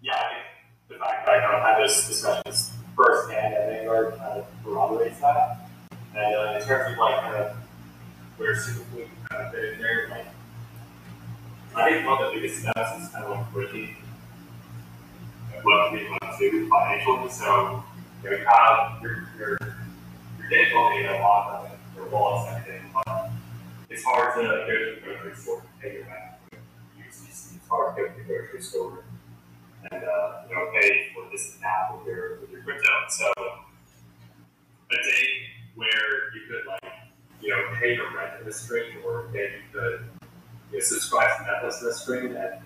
yeah, 0.00 0.14
I 0.14 0.28
think 0.28 0.44
the 0.88 0.94
fact 0.96 1.26
that 1.26 1.34
I 1.34 1.40
kind 1.40 1.56
of 1.56 1.62
had 1.62 1.82
those 1.82 2.06
discussions 2.06 2.72
firsthand 2.96 3.54
at 3.54 3.68
Vanguard 3.68 4.16
kind 4.16 4.38
of 4.40 4.46
corroborates 4.64 5.20
that. 5.20 5.68
And 6.14 6.34
uh, 6.34 6.58
in 6.58 6.66
terms 6.66 6.92
of 6.92 6.98
like 6.98 7.20
kind 7.20 7.36
of 7.36 7.56
where 8.36 8.54
Superfluid 8.54 9.08
kind 9.30 9.46
of 9.46 9.52
fit 9.52 9.74
in 9.74 9.80
there, 9.80 10.08
like 10.10 10.26
I 11.74 11.90
think 11.90 12.06
one 12.06 12.22
of 12.22 12.32
the 12.32 12.40
biggest 12.40 12.60
steps 12.60 13.02
is 13.02 13.08
kind 13.08 13.24
of 13.24 13.30
like 13.30 13.52
breaking 13.52 13.96
what 15.62 15.92
we 15.92 16.04
want 16.08 16.38
to 16.38 16.50
do 16.50 16.68
financially. 16.68 17.30
So 17.30 17.82
you, 18.22 18.30
know, 18.30 18.36
you 18.36 18.44
have 18.44 19.02
your 19.02 19.28
your 19.38 19.58
your 20.38 20.48
digital 20.50 20.90
data 20.90 21.18
on 21.22 21.70
their 21.94 22.04
wallets 22.06 22.50
and 22.50 22.58
everything. 22.58 23.11
It's 23.92 24.04
hard 24.04 24.34
to 24.36 24.40
go 24.40 24.66
to 24.66 24.94
the 24.94 25.00
grocery 25.04 25.34
store 25.36 25.60
and 25.60 25.80
pay 25.82 25.92
your 25.92 26.04
rent. 26.04 26.32
It's 27.06 27.68
hard 27.68 27.94
to 27.94 28.02
go 28.02 28.08
to 28.08 28.14
the 28.16 28.24
grocery 28.24 28.62
store 28.62 29.04
and 29.90 30.02
uh, 30.02 30.42
you 30.48 30.54
know 30.54 30.70
pay 30.72 31.10
for 31.12 31.28
this 31.30 31.56
and 31.56 31.62
that 31.62 31.94
with 31.94 32.06
your 32.06 32.40
with 32.40 32.50
your 32.50 32.62
crypto. 32.62 32.88
So 33.10 33.30
a 33.36 34.94
day 34.94 35.28
where 35.74 36.32
you 36.32 36.40
could 36.48 36.66
like 36.66 36.92
you 37.42 37.50
know 37.50 37.78
pay 37.78 37.94
your 37.94 38.16
rent 38.16 38.40
in 38.40 38.48
a 38.48 38.52
string, 38.52 38.96
or 39.04 39.28
then 39.30 39.60
you 39.60 39.78
could 39.78 40.00
you 40.70 40.78
know, 40.78 40.80
subscribe 40.80 41.36
to 41.36 41.44
Netflix 41.44 41.82
in 41.82 41.88
a 41.88 41.92
string, 41.92 42.24
and 42.34 42.64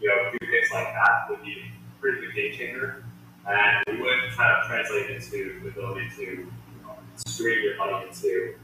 you 0.00 0.08
know 0.08 0.32
do 0.32 0.46
things 0.50 0.68
like 0.74 0.88
that 0.88 1.30
would 1.30 1.44
be 1.44 1.52
a 1.52 2.00
pretty 2.00 2.26
good 2.26 2.34
game 2.34 2.52
changer. 2.52 3.04
And 3.46 3.84
we 3.86 4.02
would 4.02 4.32
kind 4.36 4.52
of 4.52 4.66
translate 4.66 5.10
into 5.10 5.60
the 5.62 5.68
ability 5.68 6.10
to 6.16 6.22
you 6.22 6.50
know, 6.82 6.96
stream 7.24 7.62
your 7.62 7.76
money 7.76 8.08
into 8.08 8.56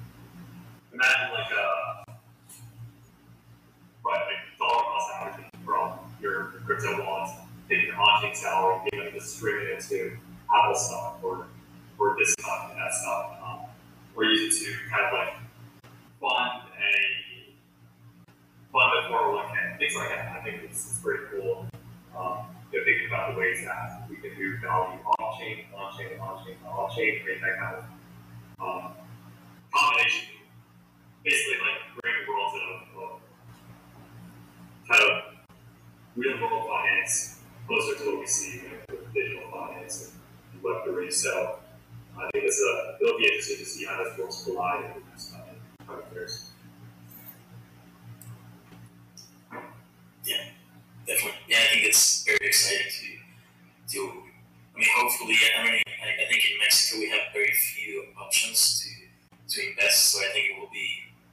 imagine 0.92 1.34
like 1.34 1.50
a 1.50 2.04
right, 4.04 4.24
like 4.26 4.58
dollar 4.58 4.82
cost 4.82 5.12
from 5.64 5.92
your 6.20 6.44
crypto 6.64 7.02
wallets, 7.02 7.32
taking 7.68 7.86
your 7.86 7.96
on-chain 7.96 8.34
salary, 8.34 8.90
to 8.90 9.20
stream 9.20 9.66
it 9.66 9.78
into 9.78 10.16
Apple 10.54 10.74
stock 10.74 11.18
or 11.22 11.46
or 11.98 12.16
discount 12.18 12.74
that 12.74 12.92
stuff, 12.92 13.38
um, 13.44 13.60
or 14.16 14.24
use 14.24 14.60
it 14.60 14.64
to 14.64 14.72
kind 14.90 15.06
of 15.06 15.12
like 15.12 15.34
fund 16.20 16.62
a 16.78 17.54
fund 18.72 18.92
a 18.98 19.08
401k, 19.08 19.78
things 19.78 19.94
like 19.94 20.08
that. 20.08 20.36
I 20.40 20.44
think 20.44 20.62
it's, 20.64 20.90
it's 20.90 20.98
pretty 21.00 21.24
cool. 21.30 21.66
Um, 22.16 22.46
you 22.72 22.78
know, 22.78 22.84
thinking 22.84 23.06
about 23.06 23.34
the 23.34 23.38
ways 23.38 23.64
that 23.64 24.06
we 24.08 24.16
can 24.16 24.36
move 24.38 24.60
value 24.60 24.98
on 25.18 25.38
chain, 25.38 25.64
on 25.76 25.96
chain, 25.96 26.18
on 26.18 26.44
chain, 26.44 26.56
on 26.66 26.90
chain, 26.94 27.22
create 27.22 27.40
that 27.40 27.58
kind 27.58 27.76
of 27.76 27.84
um, 28.60 28.92
combination 29.72 30.31
basically 31.24 31.58
like 31.62 32.02
bring 32.02 32.14
worlds 32.28 32.56
of, 32.56 33.20
kind 34.88 35.02
of 35.10 35.32
real 36.16 36.40
world 36.40 36.68
finance 36.68 37.40
closer 37.66 37.96
to 37.98 38.10
what 38.10 38.20
we 38.20 38.26
see 38.26 38.62
with, 38.88 39.14
digital 39.14 39.50
finance 39.50 40.12
and 40.52 40.62
Web 40.62 40.84
three. 40.84 41.10
So 41.10 41.58
I 42.16 42.28
think 42.32 42.44
it's 42.44 42.60
a 42.60 42.96
it'll 43.00 43.18
be 43.18 43.24
interesting 43.24 43.58
to 43.58 43.64
see 43.64 43.84
how 43.84 44.02
those 44.02 44.18
worlds 44.18 44.44
collide 44.44 44.84
in 44.84 44.90
the 44.92 45.10
next 45.10 45.32
couple 45.86 46.02
years. 46.12 46.50
Yeah, 50.24 50.36
definitely. 51.06 51.38
Yeah, 51.48 51.58
I 51.58 51.72
think 51.72 51.86
it's 51.86 52.24
very 52.24 52.38
exciting 52.42 52.86
to 52.90 53.94
to. 53.94 54.12
I 54.74 54.78
mean, 54.78 54.88
hopefully, 54.96 55.36
I 55.58 55.62
mean, 55.64 55.82
I, 55.84 56.24
think 56.30 56.42
in 56.50 56.58
Mexico 56.58 57.00
we 57.00 57.10
have 57.10 57.28
very 57.34 57.52
few 57.52 58.06
options 58.18 58.80
to 58.80 59.54
to 59.54 59.68
invest, 59.68 60.12
so 60.12 60.20
I 60.20 60.32
think 60.32 60.46
it 60.52 60.60
will 60.60 60.70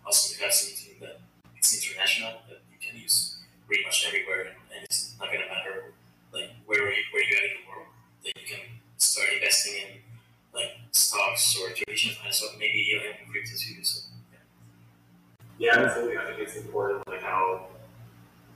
also, 0.10 0.34
we 0.34 0.41
have 0.43 0.52
something 0.52 0.98
that 1.06 1.22
it's 1.56 1.69
international 1.69 2.41
that 2.50 2.65
you 2.74 2.82
can 2.82 2.98
use 3.00 3.38
pretty 3.67 3.86
much 3.86 4.10
everywhere, 4.10 4.41
and, 4.41 4.58
and 4.74 4.82
it's 4.82 5.13
not 5.19 5.30
gonna 5.30 5.45
matter 5.45 5.93
like 6.34 6.50
where 6.65 6.82
you, 6.89 7.04
where 7.13 7.22
you're 7.30 7.45
in 7.45 7.62
the 7.62 7.69
world. 7.69 7.93
That 8.26 8.34
you 8.41 8.48
can 8.50 8.82
start 8.98 9.30
investing 9.38 9.74
in 9.86 9.89
like 10.52 10.82
stocks 10.89 11.54
or 11.62 11.69
traditional 11.78 12.15
finance, 12.17 12.41
So 12.41 12.58
maybe 12.58 12.89
have 12.89 13.22
crypto 13.30 13.54
too. 13.54 13.86
So, 13.86 14.10
yeah. 14.34 15.78
yeah, 15.78 15.86
absolutely. 15.86 16.17
I 16.17 16.26
think 16.26 16.39
it's 16.41 16.58
important 16.58 17.08
like 17.08 17.22
how 17.22 17.69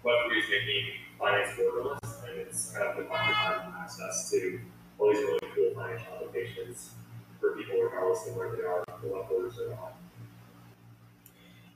Web3 0.03 0.33
is 0.33 0.49
making 0.49 1.05
finance 1.21 1.53
borderless, 1.53 2.01
and 2.25 2.49
it's 2.49 2.73
kind 2.73 2.89
of 2.89 2.97
the 2.97 3.03
common 3.13 3.77
access 3.77 4.31
to 4.31 4.59
all 4.97 5.13
these 5.13 5.21
really 5.21 5.53
cool 5.53 5.69
financial 5.77 6.17
applications 6.17 6.97
for 7.39 7.53
people, 7.53 7.77
regardless 7.77 8.25
of 8.25 8.37
where 8.37 8.57
they 8.57 8.65
are, 8.65 8.81
the 9.05 9.13
levels 9.13 9.59
or 9.61 9.69
not. 9.69 10.01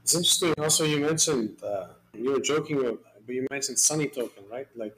It's 0.08 0.16
interesting. 0.16 0.54
Also, 0.58 0.86
you 0.86 1.00
mentioned 1.00 1.62
uh, 1.62 1.88
you 2.14 2.32
were 2.32 2.40
joking, 2.40 2.98
but 3.26 3.36
you 3.36 3.46
mentioned 3.52 3.78
Sunny 3.78 4.08
Token, 4.08 4.46
right? 4.50 4.66
Like 4.74 4.96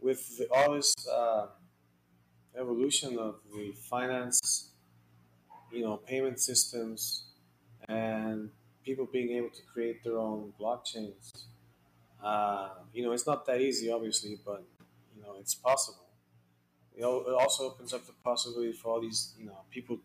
with 0.00 0.38
the, 0.38 0.48
all 0.50 0.72
this 0.72 0.94
uh, 1.06 1.48
evolution 2.58 3.18
of 3.18 3.34
the 3.54 3.72
finance, 3.90 4.70
you 5.70 5.82
know, 5.82 5.98
payment 5.98 6.40
systems, 6.40 7.24
and 7.86 8.48
people 8.82 9.06
being 9.12 9.36
able 9.36 9.50
to 9.50 9.60
create 9.70 10.02
their 10.02 10.16
own 10.16 10.54
blockchains. 10.58 11.44
Uh, 12.24 12.70
you 12.94 13.02
know, 13.02 13.12
it's 13.12 13.26
not 13.26 13.44
that 13.44 13.60
easy, 13.60 13.92
obviously, 13.92 14.38
but 14.42 14.64
you 15.14 15.20
know, 15.20 15.36
it's 15.38 15.54
possible. 15.54 16.08
It 16.96 17.04
also 17.04 17.64
opens 17.64 17.92
up 17.92 18.06
the 18.06 18.14
possibility 18.24 18.72
for 18.72 18.88
all 18.88 19.02
these, 19.02 19.34
you 19.38 19.44
know, 19.44 19.58
people 19.70 19.98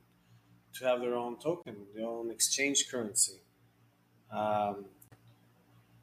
to 0.74 0.84
have 0.84 1.00
their 1.00 1.16
own 1.16 1.40
token, 1.40 1.78
their 1.96 2.06
own 2.06 2.32
exchange 2.32 2.90
currency. 2.92 3.40
Um, 4.34 4.86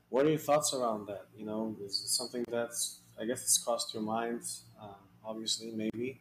what 0.09 0.27
are 0.27 0.31
your 0.31 0.39
thoughts 0.39 0.73
around 0.75 1.07
that? 1.09 1.27
You 1.37 1.47
know, 1.47 1.77
is 1.85 2.03
something 2.07 2.45
that's 2.51 3.01
I 3.21 3.25
guess 3.25 3.43
it's 3.43 3.59
crossed 3.59 3.93
your 3.93 4.03
mind, 4.03 4.43
uh, 4.81 4.95
obviously, 5.25 5.73
maybe, 5.73 6.21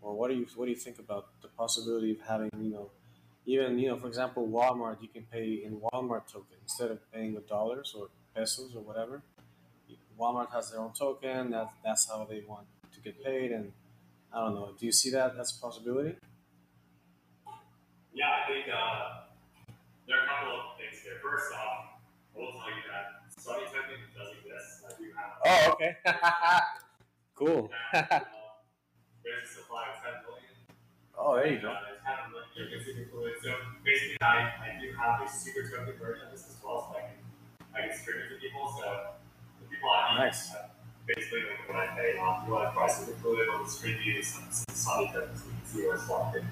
or 0.00 0.14
what 0.14 0.30
do 0.30 0.36
you 0.36 0.46
what 0.56 0.66
do 0.66 0.70
you 0.70 0.76
think 0.76 0.98
about 0.98 1.28
the 1.42 1.48
possibility 1.48 2.12
of 2.12 2.20
having 2.20 2.50
you 2.58 2.70
know, 2.70 2.90
even 3.46 3.78
you 3.78 3.88
know, 3.88 3.96
for 3.96 4.08
example, 4.08 4.48
Walmart, 4.48 5.00
you 5.02 5.08
can 5.08 5.24
pay 5.30 5.62
in 5.64 5.80
Walmart 5.80 6.26
token 6.32 6.56
instead 6.62 6.90
of 6.90 6.98
paying 7.12 7.34
with 7.34 7.48
dollars 7.48 7.94
or 7.96 8.08
pesos 8.34 8.74
or 8.74 8.82
whatever. 8.82 9.22
Walmart 10.18 10.52
has 10.52 10.70
their 10.70 10.80
own 10.80 10.92
token. 10.92 11.50
That 11.50 11.70
that's 11.84 12.08
how 12.08 12.24
they 12.28 12.42
want 12.46 12.66
to 12.92 13.00
get 13.00 13.22
paid, 13.24 13.52
and 13.52 13.72
I 14.32 14.44
don't 14.44 14.54
know. 14.54 14.72
Do 14.78 14.86
you 14.86 14.92
see 14.92 15.10
that 15.10 15.34
as 15.38 15.56
a 15.56 15.60
possibility? 15.60 16.16
Yeah, 18.12 18.26
I 18.30 18.48
think 18.48 18.66
uh, 18.68 19.24
there 20.06 20.18
are 20.18 20.24
a 20.24 20.28
couple 20.28 20.54
of 20.54 20.73
things 21.04 21.12
here. 21.12 21.20
First 21.22 21.52
off, 21.52 22.00
I 22.34 22.38
will 22.38 22.52
tell 22.52 22.72
you 22.72 22.84
that 22.88 23.28
Sunny 23.36 23.64
Token 23.68 24.00
does 24.16 24.30
exist. 24.40 24.84
I 24.84 24.92
do 24.98 25.06
have. 25.16 25.32
Oh, 25.44 25.72
okay. 25.72 25.96
cool. 27.34 27.70
there's 27.92 29.44
a 29.44 29.54
supply 29.54 29.84
of 29.92 30.02
10 30.02 30.12
million. 30.24 30.54
Oh, 31.16 31.36
there 31.36 31.52
you 31.52 31.60
go. 31.60 31.70
Uh, 31.70 31.94
kind 32.04 32.20
of 32.26 32.32
like 32.34 32.50
you 32.56 32.66
can 32.66 32.80
Superfluid. 32.82 33.38
So 33.42 33.54
basically, 33.84 34.18
I, 34.22 34.50
I 34.58 34.80
do 34.80 34.92
have 34.98 35.22
a 35.22 35.28
super 35.30 35.68
token 35.68 35.94
version 35.98 36.26
of 36.26 36.32
this 36.32 36.48
as 36.48 36.56
well, 36.64 36.90
so 36.90 36.98
I 36.98 37.02
can 37.06 37.18
I 37.74 37.88
can 37.88 37.96
stream 37.96 38.18
it 38.18 38.34
to 38.34 38.40
people. 38.40 38.66
So 38.78 39.14
the 39.62 39.66
people 39.70 39.90
I 39.90 40.14
need, 40.14 40.24
Nice. 40.26 40.54
uh, 40.54 40.68
basically 41.06 41.42
like 41.46 41.62
when 41.68 41.76
I 41.76 41.86
pay 41.94 42.18
want 42.18 42.46
to 42.46 42.50
buy 42.50 42.88
Superfluid 42.88 43.54
on 43.54 43.64
the 43.64 43.70
stream 43.70 43.98
view 43.98 44.22
some, 44.22 44.48
Sunny 44.50 45.10
tokens, 45.12 45.42
so 45.42 45.46
you 45.46 45.54
can 45.54 45.66
see 45.66 45.86
where 45.86 45.94
it's 45.96 46.08
locked 46.08 46.36
in. 46.36 46.46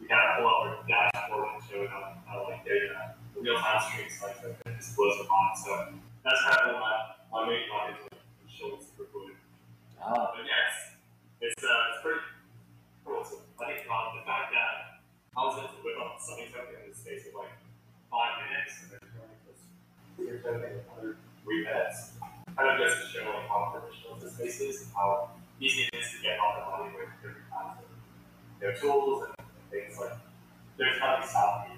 We 0.00 0.06
kind 0.06 0.20
of 0.20 0.38
pull 0.38 0.46
up 0.46 0.54
our 0.54 0.78
dashboard 0.86 1.48
and 1.54 1.62
show 1.70 1.86
how, 1.88 2.14
how 2.26 2.48
like 2.48 2.64
data, 2.64 3.14
real 3.44 3.60
time 3.60 3.76
stream 3.84 4.08
Sunny 4.08 4.32
token 4.40 4.72
just 4.80 4.96
blows 4.96 5.20
them 5.20 5.28
on. 5.28 5.52
So 5.52 5.70
that's 6.24 6.40
kind 6.48 6.72
of 6.72 6.80
my, 6.80 6.96
my 7.28 7.44
main 7.44 7.68
target 7.68 8.00
is 8.00 8.08
like 8.08 8.24
showing 8.48 8.80
Superfluid. 8.80 9.36
Ah, 10.00 10.32
But 10.32 10.48
yeah, 10.48 11.44
it's, 11.44 11.60
uh, 11.60 11.92
it's 11.92 12.00
pretty 12.00 12.24
cool. 13.04 13.20
So 13.20 13.44
I 13.60 13.68
think 13.68 13.84
um, 13.84 14.16
the 14.16 14.24
fact 14.24 14.48
that 14.56 15.04
I 15.36 15.44
was 15.44 15.60
able 15.60 15.76
to 15.76 15.80
whip 15.84 16.00
up 16.00 16.16
Sunny 16.16 16.48
token 16.48 16.88
in 16.88 16.88
the 16.88 16.96
space 16.96 17.28
of 17.28 17.36
like 17.36 17.52
five 18.08 18.40
minutes 18.48 18.80
and 18.80 18.96
then 18.96 19.04
turning 19.12 19.40
this 19.44 19.60
your 20.16 20.40
token 20.40 20.64
in 20.64 20.80
under 20.96 21.20
three 21.44 21.68
minutes 21.68 22.16
kind 22.56 22.72
of 22.72 22.80
goes 22.80 22.96
to 22.96 23.04
show 23.12 23.28
like 23.28 23.44
how 23.44 23.76
professional 23.76 24.16
this 24.16 24.32
space 24.40 24.56
is 24.64 24.88
and 24.88 24.90
how 24.96 25.36
easy 25.60 25.84
it 25.84 25.92
is 26.00 26.16
to 26.16 26.18
get 26.24 26.40
on 26.40 26.52
the 26.56 26.64
money 26.64 26.96
with 26.96 27.12
different 27.20 27.44
kinds 27.52 27.76
of 27.76 27.92
you 27.92 28.64
know, 28.64 28.72
tools 28.80 29.28
and 29.28 29.34
things 29.68 30.00
like 30.00 30.16
there's 30.78 30.96
of 30.96 31.28
stopping 31.28 31.73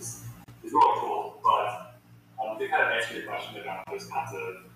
is 0.00 0.24
is 0.64 0.72
really 0.72 1.00
cool. 1.00 1.29
Of 3.00 3.06
answer 3.06 3.16
your 3.16 3.32
question 3.32 3.62
about 3.62 3.84
those 3.90 4.04
kinds 4.12 4.36
of 4.36 4.68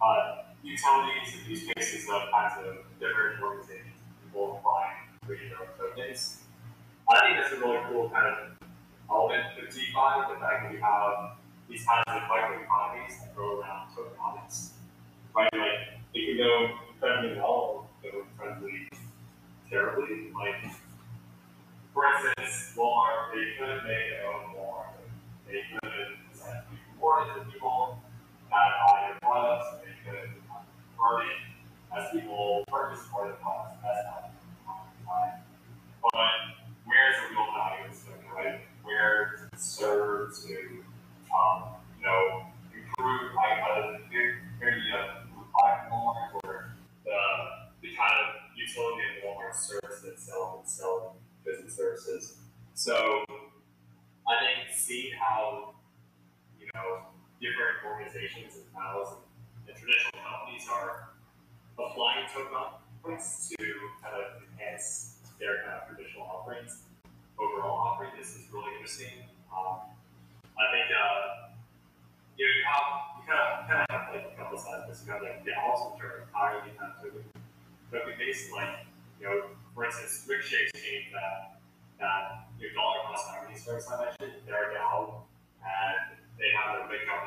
uh, 0.00 0.48
utilities 0.62 1.28
and 1.36 1.46
use 1.46 1.68
cases 1.76 2.08
of 2.08 2.22
kinds 2.32 2.56
of 2.64 2.88
different 2.98 3.42
organizations, 3.42 3.92
people 4.24 4.56
applying 4.56 5.12
creating 5.26 5.50
their 5.50 5.60
own 5.60 5.68
tokens. 5.76 6.40
I 7.06 7.20
think 7.20 7.36
that's 7.36 7.52
a 7.52 7.60
really 7.60 7.84
cool 7.90 8.08
kind 8.08 8.32
of 8.32 8.68
element 9.10 9.44
of 9.60 9.68
DeFi, 9.68 9.92
the 9.92 10.40
fact 10.40 10.64
that 10.64 10.72
you 10.72 10.80
have 10.80 11.36
these 11.68 11.84
kinds 11.84 12.04
of 12.08 12.22
microeconomies 12.32 13.20
that 13.20 13.36
grow 13.36 13.60
around 13.60 13.92
tokenomics. 13.92 14.70
Right? 15.36 15.50
Like 15.52 16.00
it 16.14 16.24
can 16.24 16.36
go 16.38 16.78
incredibly 16.94 17.36
well, 17.36 17.90
go 18.02 18.24
incredibly 18.24 18.88
terribly. 19.68 20.32
Like 20.32 20.72
for 21.92 22.04
instance, 22.08 22.72
Walmart, 22.74 23.34
they 23.34 23.52
could 23.58 23.84
make 23.84 24.16
their 24.16 24.32
own 24.32 24.56
Walmart. 24.56 24.96
They 25.46 25.60
could 25.70 26.23
design 27.04 27.38
to 27.38 27.44
be 27.44 27.52
people 27.52 27.98
that 28.50 28.70
buy 28.86 29.08
their 29.08 29.18
products. 29.20 29.66
They 29.84 30.10
could 30.10 30.30
convert 30.96 31.24
it 31.26 31.40
as 31.96 32.10
people 32.10 32.64
purchase 32.68 33.04
more 33.12 33.26
of 33.26 33.30
the 33.32 33.36
products. 33.36 33.76
That's 33.82 34.04
not 34.04 34.32
time. 35.04 35.40
But 36.02 36.40
where's 36.84 37.16
the 37.20 37.34
real 37.34 37.46
value 37.52 37.90
of 37.90 38.04
token, 38.04 38.30
right? 38.34 38.60
Where 38.82 39.36
does 39.36 39.48
it 39.52 39.60
serve 39.60 40.32
to, 40.46 40.54
um, 41.32 41.76
you 41.98 42.06
know, 42.06 42.46
improve 42.72 43.34
like 43.34 43.58
uh, 43.62 43.98
the 44.10 44.66
uh, 44.66 45.24
Walmart 45.90 46.44
or 46.44 46.74
the 47.04 47.18
the 47.82 47.88
kind 47.96 48.12
of 48.24 48.56
utility 48.56 49.02
in 49.02 49.28
Walmart 49.28 49.54
service 49.54 50.04
itself 50.04 50.60
and 50.60 50.68
selling 50.68 51.10
business 51.44 51.76
services. 51.76 52.38
So 52.74 53.24
I 54.26 54.40
think 54.40 54.74
seeing 54.74 55.12
how 55.12 55.73
know 56.74 57.06
different 57.40 57.82
organizations 57.86 58.58
and 58.58 58.66
panels 58.74 59.14
and, 59.14 59.70
and 59.70 59.74
traditional 59.78 60.18
companies 60.22 60.66
are 60.68 61.14
applying 61.78 62.26
tokenomics 62.30 63.48
to 63.54 63.64
kind 64.02 64.14
of 64.18 64.42
enhance 64.42 65.22
their 65.38 65.62
kind 65.62 65.78
of 65.78 65.88
traditional 65.88 66.26
offerings, 66.26 66.86
overall 67.38 67.78
offering. 67.78 68.10
This 68.18 68.34
is 68.34 68.46
really 68.52 68.74
interesting. 68.74 69.26
Um, 69.50 69.86
I 70.58 70.66
think 70.70 70.86
uh, 70.90 71.50
you 72.38 72.46
know 72.46 72.52
you 72.54 72.64
have 72.66 72.86
you 73.18 73.22
kind 73.26 73.38
of 73.38 73.50
kind 73.66 73.80
of 73.82 73.86
have 73.90 74.04
like 74.14 74.26
a 74.30 74.34
couple 74.36 74.58
sides. 74.58 74.84
of 74.84 74.88
this. 74.90 75.02
You 75.06 75.12
have 75.14 75.22
like 75.22 75.44
the 75.46 75.54
also 75.58 75.94
turn 75.98 76.26
entirely 76.26 76.70
kind 76.78 76.90
of 76.90 77.02
token 77.02 77.24
token 77.90 78.14
based, 78.18 78.50
like 78.52 78.86
you 79.20 79.26
know, 79.26 79.54
for 79.74 79.84
instance, 79.86 80.26
Ricochet 80.26 80.70
Exchange 80.70 81.10
that 81.14 81.58
that 81.98 82.50
your 82.58 82.74
dollar 82.74 83.06
cost 83.06 83.30
averaging 83.30 83.58
service 83.58 83.86
I 83.90 84.02
mentioned, 84.02 84.42
they're 84.46 84.74
have 84.78 85.13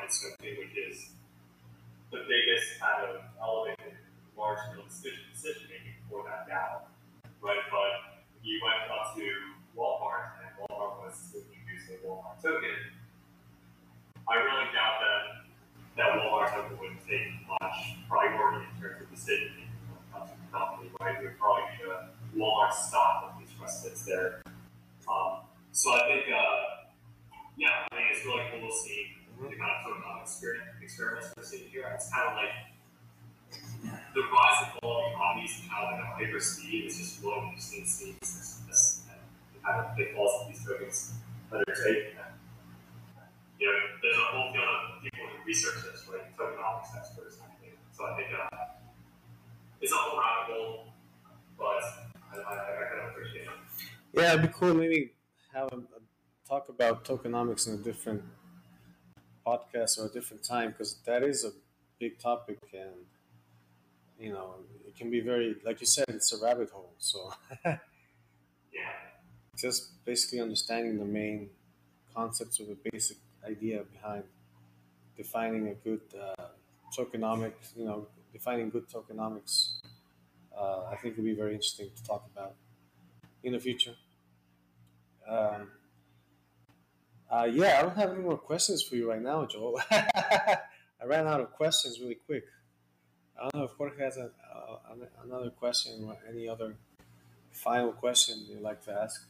which 0.08 0.72
is 0.72 1.12
the 2.08 2.24
biggest 2.24 2.80
kind 2.80 3.04
of 3.04 3.20
elevated 3.36 4.00
large 4.38 4.56
scale 4.64 4.88
decision 4.88 5.68
making 5.68 6.00
for 6.08 6.24
that 6.24 6.48
DAO. 6.48 6.88
Right? 7.44 7.60
But 7.68 8.24
you 8.40 8.56
went 8.64 8.88
up 8.88 9.12
to 9.16 9.28
Walmart 9.76 10.40
and 10.40 10.48
Walmart 10.64 11.04
was 11.04 11.12
to 11.36 11.44
introduce 11.44 11.92
the 11.92 12.00
Walmart 12.08 12.40
token. 12.40 12.72
I 14.24 14.34
really 14.40 14.72
doubt 14.72 14.96
that 15.04 15.44
that 16.00 16.24
Walmart 16.24 16.56
token 16.56 16.78
would 16.80 16.96
take 17.04 17.28
much 17.44 18.00
priority 18.08 18.64
in 18.64 18.80
terms 18.80 19.04
of 19.04 19.12
decision 19.12 19.60
making 19.60 19.76
when 19.92 20.00
it 20.00 20.08
comes 20.08 20.32
to 20.32 20.36
the 20.40 20.48
company, 20.56 20.88
right? 21.04 21.20
Would 21.20 21.36
probably 21.36 21.68
be 21.76 21.84
the 21.84 22.40
Walmart 22.40 22.72
stock 22.72 23.28
that 23.28 23.32
these 23.44 23.52
trust 23.60 23.84
sits 23.84 24.08
there. 24.08 24.40
Um, 25.04 25.44
so 25.72 25.92
I 25.92 26.08
think, 26.08 26.32
uh, 26.32 26.88
yeah, 27.60 27.84
I 27.92 27.96
think 27.96 28.08
it's 28.16 28.24
really 28.24 28.48
cool 28.56 28.72
to 28.72 28.74
see 28.74 29.17
the 29.40 29.56
kind 29.56 29.70
of 29.70 29.78
tokenomic 29.86 30.22
experiment, 30.22 30.68
experiments 30.82 31.28
seeing 31.42 31.68
here. 31.70 31.90
It's 31.94 32.10
kind 32.10 32.28
of 32.28 32.34
like 32.34 32.54
the 34.14 34.20
rise 34.20 34.58
and 34.64 34.72
fall 34.80 35.06
of 35.06 35.12
economies 35.12 35.60
and 35.62 35.70
how 35.70 35.86
have 35.94 36.18
hyper 36.18 36.40
speed 36.40 36.86
is 36.86 36.98
just 36.98 37.22
really 37.22 37.54
interesting 37.54 38.18
the 38.18 39.62
kind 39.62 39.80
of 39.80 39.96
pitfalls 39.96 40.32
that 40.40 40.52
these 40.52 40.64
tokens 40.66 41.12
undertake. 41.52 42.14
You 43.58 43.66
know, 43.66 43.78
there's 44.02 44.16
a 44.16 44.26
whole 44.34 44.52
field 44.52 44.64
of, 44.64 45.02
people 45.02 45.26
who 45.26 45.46
research 45.46 45.82
this, 45.84 46.06
right? 46.10 46.26
Tokenomics 46.36 46.96
experts 46.96 47.38
and 47.38 47.50
everything. 47.54 47.78
So 47.92 48.06
I 48.06 48.16
think 48.16 48.28
uh, 48.34 48.56
it's 49.80 49.92
a 49.92 49.96
whole 49.96 50.18
but 51.58 51.66
I, 51.66 52.36
I, 52.36 52.54
I 52.54 52.88
kind 52.88 53.00
of 53.02 53.10
appreciate 53.10 53.42
it. 53.42 53.48
Yeah, 54.12 54.34
it'd 54.34 54.42
be 54.42 54.48
cool. 54.48 54.74
Maybe 54.74 55.12
have 55.52 55.72
a, 55.72 55.76
a 55.76 56.00
talk 56.48 56.68
about 56.68 57.04
tokenomics 57.04 57.66
in 57.66 57.74
a 57.74 57.76
different 57.78 58.22
podcast 59.48 59.98
or 59.98 60.06
a 60.06 60.12
different 60.18 60.42
time 60.44 60.70
because 60.70 60.96
that 61.06 61.22
is 61.22 61.44
a 61.44 61.52
big 62.00 62.18
topic 62.18 62.58
and 62.72 63.06
you 64.18 64.32
know 64.32 64.54
it 64.86 64.96
can 64.96 65.10
be 65.10 65.20
very 65.20 65.56
like 65.64 65.80
you 65.80 65.86
said 65.86 66.04
it's 66.08 66.32
a 66.32 66.44
rabbit 66.44 66.70
hole 66.70 66.92
so 66.98 67.32
Yeah. 68.72 68.92
just 69.56 70.04
basically 70.04 70.40
understanding 70.40 70.98
the 70.98 71.04
main 71.04 71.50
concepts 72.14 72.60
or 72.60 72.64
the 72.66 72.78
basic 72.92 73.18
idea 73.46 73.82
behind 73.92 74.24
defining 75.16 75.68
a 75.68 75.74
good 75.74 76.02
uh, 76.20 76.44
tokenomics 76.96 77.76
you 77.76 77.84
know 77.84 78.06
defining 78.32 78.70
good 78.70 78.88
tokenomics 78.88 79.74
uh, 80.58 80.84
i 80.92 80.96
think 80.96 81.16
would 81.16 81.26
be 81.26 81.34
very 81.34 81.54
interesting 81.54 81.90
to 81.96 82.04
talk 82.04 82.24
about 82.34 82.54
in 83.44 83.52
the 83.52 83.60
future 83.60 83.94
um, 85.28 85.68
uh, 87.30 87.44
yeah, 87.50 87.78
I 87.78 87.82
don't 87.82 87.96
have 87.96 88.10
any 88.12 88.20
more 88.20 88.38
questions 88.38 88.82
for 88.82 88.96
you 88.96 89.08
right 89.08 89.20
now, 89.20 89.44
Joel. 89.46 89.80
I 89.90 91.04
ran 91.04 91.26
out 91.26 91.40
of 91.40 91.52
questions 91.52 92.00
really 92.00 92.18
quick. 92.26 92.44
I 93.38 93.42
don't 93.42 93.54
know 93.54 93.64
if 93.64 93.72
Jorge 93.72 94.02
has 94.02 94.16
a, 94.16 94.24
uh, 94.24 94.94
another 95.24 95.50
question 95.50 96.04
or 96.04 96.16
any 96.28 96.48
other 96.48 96.74
final 97.52 97.92
question 97.92 98.44
you'd 98.48 98.62
like 98.62 98.82
to 98.84 98.92
ask. 98.92 99.28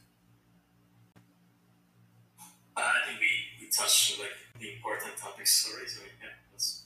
Uh, 2.75 2.81
I 2.81 3.07
think 3.07 3.19
we, 3.19 3.65
we 3.65 3.69
touched 3.69 4.19
like 4.19 4.31
the 4.59 4.73
important 4.75 5.17
topics 5.17 5.69
already. 5.71 5.89
So 5.89 6.01
yeah, 6.21 6.29
that's 6.51 6.85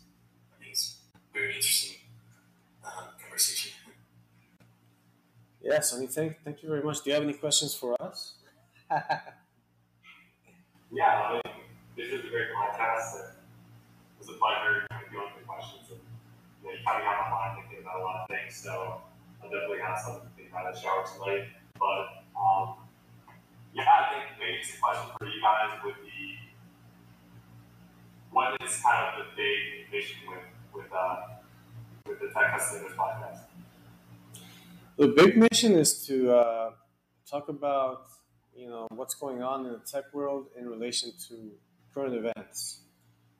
I 0.51 0.59
think 0.59 0.71
it's 0.71 0.97
very 1.33 1.55
interesting 1.55 1.97
uh, 2.83 3.07
conversation. 3.21 3.71
Yeah, 5.61 5.79
Sunny, 5.79 6.07
thank 6.07 6.43
thank 6.43 6.61
you 6.63 6.69
very 6.69 6.81
much. 6.83 7.03
Do 7.03 7.09
you 7.09 7.13
have 7.13 7.23
any 7.23 7.33
questions 7.33 7.73
for 7.73 7.95
us? 8.01 8.33
Yeah, 10.93 11.09
I 11.09 11.33
mean, 11.33 11.41
this 11.97 12.13
is 12.13 12.21
a 12.21 12.29
great 12.29 12.53
podcast. 12.53 13.17
And 13.17 13.33
it 13.33 14.19
was 14.21 14.29
a 14.29 14.37
pleasure 14.37 14.85
going 15.09 15.33
through 15.33 15.45
questions. 15.49 15.89
And 15.89 15.99
you, 16.61 16.69
know, 16.69 16.71
you 16.77 16.85
kind 16.85 17.01
of 17.01 17.09
got 17.09 17.17
my 17.17 17.29
mind 17.33 17.65
thinking 17.65 17.81
about 17.81 17.97
a 17.99 18.03
lot 18.05 18.15
of 18.21 18.27
things. 18.29 18.53
So 18.53 19.01
I'll 19.41 19.49
definitely 19.49 19.81
have 19.81 19.97
something 19.97 20.29
to 20.29 20.31
think 20.37 20.53
about 20.53 20.69
at 20.69 20.77
shower 20.77 21.01
tonight. 21.01 21.49
But 21.81 22.29
um, 22.37 22.77
yeah, 23.73 23.89
I 23.89 24.13
think 24.13 24.37
maybe 24.37 24.61
a 24.61 24.77
question 24.77 25.09
for 25.17 25.25
you 25.25 25.41
guys 25.41 25.81
would 25.81 25.97
be 26.05 26.37
what 28.29 28.53
is 28.61 28.77
kind 28.77 29.17
of 29.17 29.25
the 29.25 29.33
big 29.33 29.89
mission 29.89 30.29
with 30.29 30.45
with 30.77 30.93
uh, 30.93 31.41
with 32.05 32.21
the 32.21 32.29
Tech 32.29 32.53
Customers 32.53 32.93
podcast? 32.93 33.49
The 34.97 35.07
big 35.07 35.37
mission 35.37 35.73
is 35.73 36.05
to 36.05 36.37
uh, 36.37 36.71
talk 37.25 37.49
about 37.49 38.13
you 38.55 38.69
know 38.69 38.87
what's 38.91 39.15
going 39.15 39.41
on 39.41 39.65
in 39.65 39.73
the 39.73 39.79
tech 39.79 40.13
world 40.13 40.47
in 40.57 40.67
relation 40.67 41.11
to 41.29 41.51
current 41.93 42.15
events. 42.15 42.81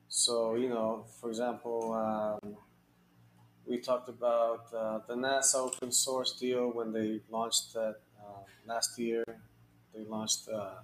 So 0.08 0.54
you 0.54 0.68
know, 0.68 1.04
for 1.20 1.28
example, 1.28 1.92
um, 1.92 2.56
we 3.66 3.78
talked 3.78 4.08
about 4.08 4.66
uh, 4.76 5.00
the 5.08 5.14
NASA 5.14 5.56
open 5.56 5.90
source 5.90 6.32
deal 6.32 6.70
when 6.70 6.92
they 6.92 7.20
launched 7.30 7.72
that 7.74 7.96
uh, 8.20 8.42
last 8.66 8.98
year. 8.98 9.24
They 9.94 10.04
launched 10.04 10.48
uh, 10.48 10.74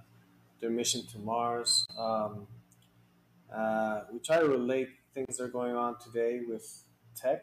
their 0.60 0.70
mission 0.70 1.06
to 1.12 1.18
Mars. 1.18 1.86
Um, 1.98 2.46
uh, 3.54 4.02
we 4.12 4.20
try 4.20 4.38
to 4.38 4.46
relate 4.46 4.88
things 5.12 5.36
that 5.36 5.44
are 5.44 5.48
going 5.48 5.74
on 5.74 5.98
today 5.98 6.40
with 6.46 6.84
tech 7.16 7.42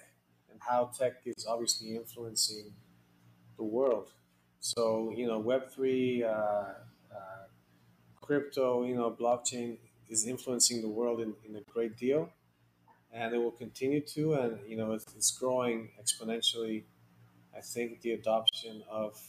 and 0.49 0.59
how 0.65 0.91
tech 0.97 1.13
is 1.25 1.45
obviously 1.47 1.95
influencing 1.95 2.71
the 3.57 3.63
world. 3.63 4.11
So 4.59 5.13
you 5.15 5.27
know, 5.27 5.39
Web 5.39 5.69
three, 5.71 6.23
uh, 6.23 6.29
uh, 6.29 6.73
crypto, 8.21 8.83
you 8.83 8.95
know, 8.95 9.11
blockchain 9.11 9.77
is 10.09 10.27
influencing 10.27 10.81
the 10.81 10.87
world 10.89 11.21
in, 11.21 11.33
in 11.47 11.55
a 11.55 11.61
great 11.71 11.97
deal, 11.97 12.29
and 13.11 13.33
it 13.33 13.37
will 13.37 13.51
continue 13.51 14.01
to. 14.01 14.33
And 14.35 14.59
you 14.67 14.77
know, 14.77 14.93
it's, 14.93 15.05
it's 15.15 15.31
growing 15.31 15.89
exponentially. 16.01 16.83
I 17.57 17.61
think 17.61 18.01
the 18.01 18.11
adoption 18.13 18.83
of 18.89 19.19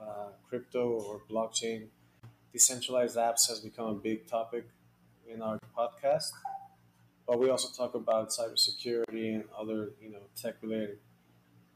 uh, 0.00 0.28
crypto 0.48 0.88
or 0.90 1.22
blockchain, 1.30 1.88
decentralized 2.52 3.16
apps 3.16 3.48
has 3.48 3.60
become 3.60 3.86
a 3.86 3.94
big 3.94 4.28
topic 4.28 4.66
in 5.28 5.42
our 5.42 5.58
podcast. 5.76 6.30
But 7.26 7.38
we 7.38 7.50
also 7.50 7.68
talk 7.76 7.94
about 7.94 8.30
cybersecurity 8.30 9.34
and 9.34 9.44
other, 9.58 9.92
you 10.00 10.10
know, 10.10 10.22
tech-related 10.40 10.98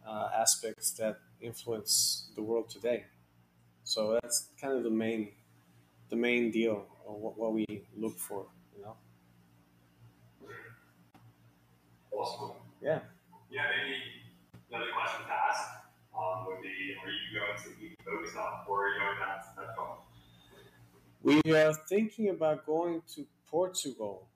uh, 0.07 0.29
aspects 0.37 0.93
that 0.93 1.19
influence 1.41 2.28
the 2.34 2.43
world 2.43 2.68
today. 2.68 3.05
So 3.84 4.18
that's 4.20 4.49
kind 4.61 4.74
of 4.76 4.82
the 4.82 4.91
main, 4.91 5.32
the 6.11 6.16
main 6.16 6.51
deal 6.51 6.87
or 7.05 7.18
what, 7.18 7.39
what 7.39 7.53
we 7.53 7.66
look 7.97 8.18
for, 8.18 8.47
you 8.76 8.82
know. 8.82 8.97
Awesome. 12.12 12.57
Yeah. 12.82 13.01
Yeah, 13.51 13.62
maybe 13.70 13.97
another 14.70 14.91
question 14.93 15.26
to 15.26 15.32
ask 15.32 15.62
um, 16.16 16.47
would 16.47 16.62
be: 16.62 16.97
Are 17.03 17.11
you 17.11 17.39
going 17.39 17.57
to 17.62 17.80
be 17.80 17.95
focused 18.05 18.37
on, 18.37 18.64
or 18.68 18.87
are 18.87 18.89
you 18.89 19.01
going 19.01 19.16
to 19.16 19.61
that 19.61 19.76
goal? 19.76 19.99
We 21.22 21.41
are 21.55 21.74
thinking 21.89 22.30
about 22.30 22.66
going 22.66 23.03
to 23.14 23.26
Portugal. 23.47 24.28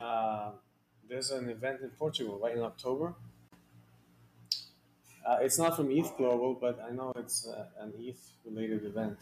Uh, 0.00 0.52
there's 1.08 1.30
an 1.30 1.48
event 1.48 1.80
in 1.82 1.90
Portugal, 1.90 2.38
right 2.42 2.56
in 2.56 2.62
October. 2.62 3.14
Uh, 5.26 5.38
it's 5.40 5.58
not 5.58 5.74
from 5.74 5.90
ETH 5.90 6.16
Global, 6.16 6.54
but 6.54 6.78
I 6.88 6.94
know 6.94 7.12
it's 7.16 7.48
uh, 7.48 7.66
an 7.80 7.92
ETH 7.98 8.30
related 8.44 8.84
event. 8.84 9.18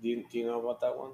Do 0.00 0.08
you, 0.08 0.24
do 0.30 0.38
you 0.38 0.46
know 0.46 0.60
about 0.60 0.80
that 0.82 0.96
one? 0.96 1.10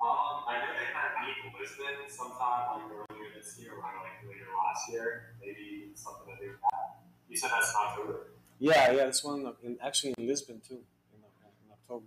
Um, 0.00 0.46
I 0.46 0.58
know 0.60 0.70
they 0.78 0.86
had 0.94 1.26
meet 1.26 1.34
in 1.42 1.50
Lisbon 1.58 2.06
sometime 2.08 2.70
like 2.70 2.86
earlier 2.86 3.30
this 3.34 3.58
year, 3.58 3.72
or 3.72 3.82
like 3.82 4.22
later 4.22 4.46
last 4.54 4.92
year. 4.92 5.34
Maybe 5.40 5.90
something 5.94 6.26
that 6.28 6.38
they 6.40 6.46
had. 6.46 7.02
You 7.28 7.36
said 7.36 7.50
that's 7.50 7.70
in 7.70 7.76
October. 7.76 8.26
Yeah, 8.60 8.92
yeah, 8.92 9.06
this 9.06 9.24
one 9.24 9.52
in, 9.64 9.76
actually 9.82 10.14
in 10.16 10.28
Lisbon 10.28 10.60
too, 10.66 10.78
in, 11.12 11.18
in 11.18 11.72
October. 11.72 12.06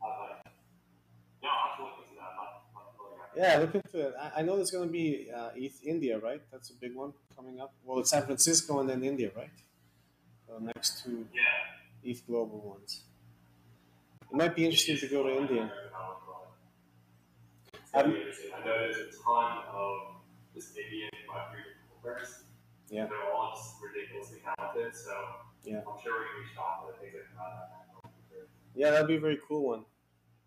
Uh, 0.00 0.40
no, 1.42 1.48
I'll 1.52 1.68
have 1.68 1.76
to 1.76 1.82
look 1.84 2.00
into 2.00 2.16
that. 2.16 2.32
Not, 2.32 2.64
not 2.72 2.96
really 2.96 3.20
right. 3.20 3.25
Yeah, 3.36 3.58
look 3.58 3.74
into 3.74 4.00
it. 4.08 4.14
I, 4.18 4.40
I 4.40 4.42
know 4.42 4.56
there's 4.56 4.70
going 4.70 4.88
to 4.88 4.92
be 4.92 5.28
uh, 5.34 5.50
ETH 5.54 5.84
India, 5.84 6.18
right? 6.18 6.40
That's 6.50 6.70
a 6.70 6.74
big 6.74 6.94
one 6.94 7.12
coming 7.36 7.60
up. 7.60 7.74
Well, 7.84 7.98
it's 7.98 8.10
San 8.10 8.24
Francisco 8.24 8.80
and 8.80 8.88
then 8.88 9.04
India, 9.04 9.30
right? 9.36 9.50
Next 10.58 11.04
two 11.04 11.26
Yeah. 11.34 12.10
ETH 12.10 12.26
Global 12.26 12.60
ones. 12.60 13.02
It 14.30 14.34
might 14.34 14.56
be 14.56 14.64
interesting 14.64 14.96
to 14.98 15.06
go 15.08 15.22
to 15.24 15.36
India. 15.36 15.70
Be 17.94 18.00
interesting. 18.00 18.50
I 18.54 18.58
know 18.64 18.78
there's 18.78 18.96
a 18.96 19.22
ton 19.24 19.58
of 19.72 19.98
just 20.54 20.76
Indian 20.76 21.10
Web3 21.28 21.56
developers. 22.02 22.44
Yeah. 22.90 23.06
They're 23.06 23.32
all 23.34 23.52
just 23.54 23.74
ridiculously 23.82 24.38
talented, 24.56 24.94
so 24.96 25.12
Yeah. 25.64 25.78
I'm 25.78 26.00
sure 26.02 26.20
we 26.20 26.24
can 26.26 26.40
reach 26.40 26.58
out 26.58 26.86
to 26.94 27.00
things 27.00 27.14
like 27.14 27.36
that. 27.36 28.48
Yeah, 28.74 28.90
that'd 28.90 29.08
be 29.08 29.16
a 29.16 29.20
very 29.20 29.38
cool 29.48 29.66
one. 29.66 29.84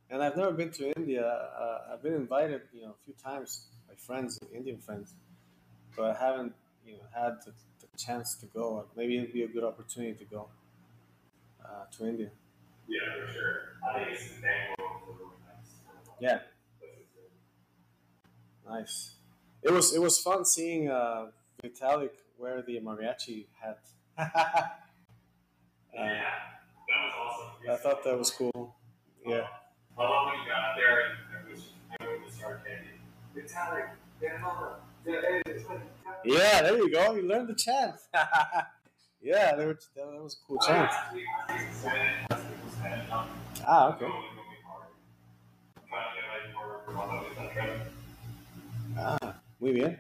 And 0.10 0.24
I've 0.24 0.36
never 0.36 0.52
been 0.52 0.72
to 0.72 0.92
India. 0.98 1.24
Uh, 1.24 1.94
I've 1.94 2.02
been 2.02 2.14
invited, 2.14 2.62
you 2.74 2.82
know, 2.82 2.96
a 3.00 3.04
few 3.06 3.14
times 3.14 3.68
by 3.88 3.94
friends, 3.96 4.40
Indian 4.54 4.80
friends, 4.80 5.14
but 5.96 6.16
I 6.16 6.20
haven't, 6.20 6.54
you 6.86 6.94
know, 6.94 7.04
had 7.14 7.34
the, 7.46 7.52
the 7.80 7.98
chance 7.98 8.36
to 8.36 8.48
go. 8.48 8.86
Maybe 8.96 9.18
it'd 9.18 9.34
be 9.34 9.44
a 9.44 9.48
good 9.48 9.64
opportunity 9.64 10.14
to 10.14 10.26
go 10.26 10.50
uh, 11.64 11.86
to 11.98 12.08
India. 12.08 12.30
Yeah, 12.88 13.00
for 13.26 13.32
sure. 13.32 13.60
I 13.88 14.00
think 14.00 14.10
it's 14.14 14.30
Bangalore 14.42 15.00
for 15.06 15.14
really 15.14 15.38
nice. 15.46 15.72
Yeah. 16.20 16.40
Nice. 18.68 19.12
It 19.62 19.72
was 19.72 19.94
it 19.94 20.02
was 20.02 20.20
fun 20.20 20.46
seeing 20.46 20.90
uh, 20.90 21.28
Vitalik 21.64 22.12
wear 22.38 22.62
the 22.62 22.80
mariachi 22.80 23.48
hat. 23.62 23.80
Yeah, 25.92 26.14
that 26.14 27.04
was 27.04 27.14
awesome. 27.20 27.72
I 27.72 27.76
thought 27.76 28.04
that 28.06 28.18
was 28.18 28.32
cool. 28.32 28.76
Yeah. 29.26 29.48
I 30.00 30.04
love 30.04 30.28
when 30.28 30.36
you 30.40 30.48
got 30.48 30.76
there 30.78 31.02
and 31.02 31.18
everyone 31.36 31.52
was, 31.52 31.64
everyone 32.00 32.24
was 32.26 32.34
started 32.34 32.62
chanting, 32.66 33.00
Vitalik, 33.36 33.90
get. 34.22 34.40
Yeah, 35.06 35.22
hey, 35.22 35.42
it's 35.46 35.68
like, 35.70 35.82
Yeah, 36.24 36.62
there 36.62 36.78
you 36.78 36.90
go. 36.90 37.16
You 37.16 37.24
learned 37.24 37.50
the 37.50 37.56
chant. 37.56 37.96
yeah, 39.22 39.56
they 39.56 39.66
were, 39.66 39.78
that 39.96 40.06
was 40.24 40.38
a 40.42 40.48
cool 40.48 40.58
chant. 40.60 40.90
Actually, 40.90 41.24
I 41.50 41.58
think 41.58 41.74
Senate, 41.74 42.16
I 42.32 42.36
think 42.36 42.48
it 42.48 42.64
was 42.66 42.74
Senate, 42.76 43.06
Ah, 43.68 43.90
okay. 43.90 44.00
going 44.00 44.12
really 44.12 44.62
hard. 44.66 44.88
Trying 45.90 46.06
to 46.08 46.22
get 46.22 46.28
ready 46.32 46.54
for, 46.54 46.80
for 46.86 46.98
one 46.98 47.10
of 47.10 47.24
those 47.36 47.54
trip. 47.54 47.92
Ah, 48.98 49.36
muy 49.60 49.74
bien. 49.74 50.00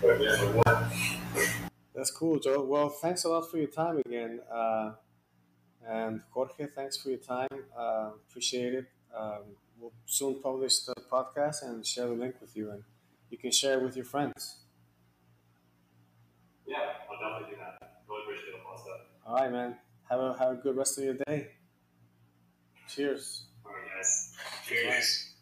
But 0.00 0.20
yeah, 0.22 0.36
so 0.36 0.46
what? 0.52 0.84
That's 1.96 2.12
cool, 2.12 2.38
Joe. 2.38 2.62
Well, 2.62 2.88
thanks 2.90 3.24
a 3.24 3.28
lot 3.28 3.50
for 3.50 3.58
your 3.58 3.66
time 3.66 4.00
again. 4.06 4.38
Uh, 4.52 4.92
and 5.86 6.22
Jorge, 6.30 6.66
thanks 6.74 6.96
for 6.96 7.10
your 7.10 7.18
time. 7.18 7.48
Uh, 7.76 8.10
appreciate 8.28 8.74
it. 8.74 8.86
Um, 9.16 9.42
we'll 9.78 9.92
soon 10.06 10.40
publish 10.42 10.80
the 10.80 10.94
podcast 11.10 11.62
and 11.62 11.84
share 11.86 12.06
the 12.06 12.14
link 12.14 12.36
with 12.40 12.56
you, 12.56 12.70
and 12.70 12.82
you 13.30 13.38
can 13.38 13.50
share 13.50 13.78
it 13.78 13.82
with 13.84 13.96
your 13.96 14.04
friends. 14.04 14.58
Yeah, 16.66 16.76
I'll 17.10 17.18
definitely 17.18 17.54
do 17.54 17.60
that. 17.62 18.02
Really 18.08 18.22
appreciate 18.24 18.54
it, 18.54 18.64
Pasta. 18.64 18.90
All 19.26 19.34
right, 19.36 19.52
man. 19.52 19.76
Have 20.10 20.20
a 20.20 20.36
have 20.38 20.52
a 20.52 20.56
good 20.56 20.76
rest 20.76 20.98
of 20.98 21.04
your 21.04 21.14
day. 21.14 21.48
Cheers. 22.88 23.44
All 23.64 23.72
right, 23.72 23.82
guys. 23.96 24.32
Cheers. 24.66 25.34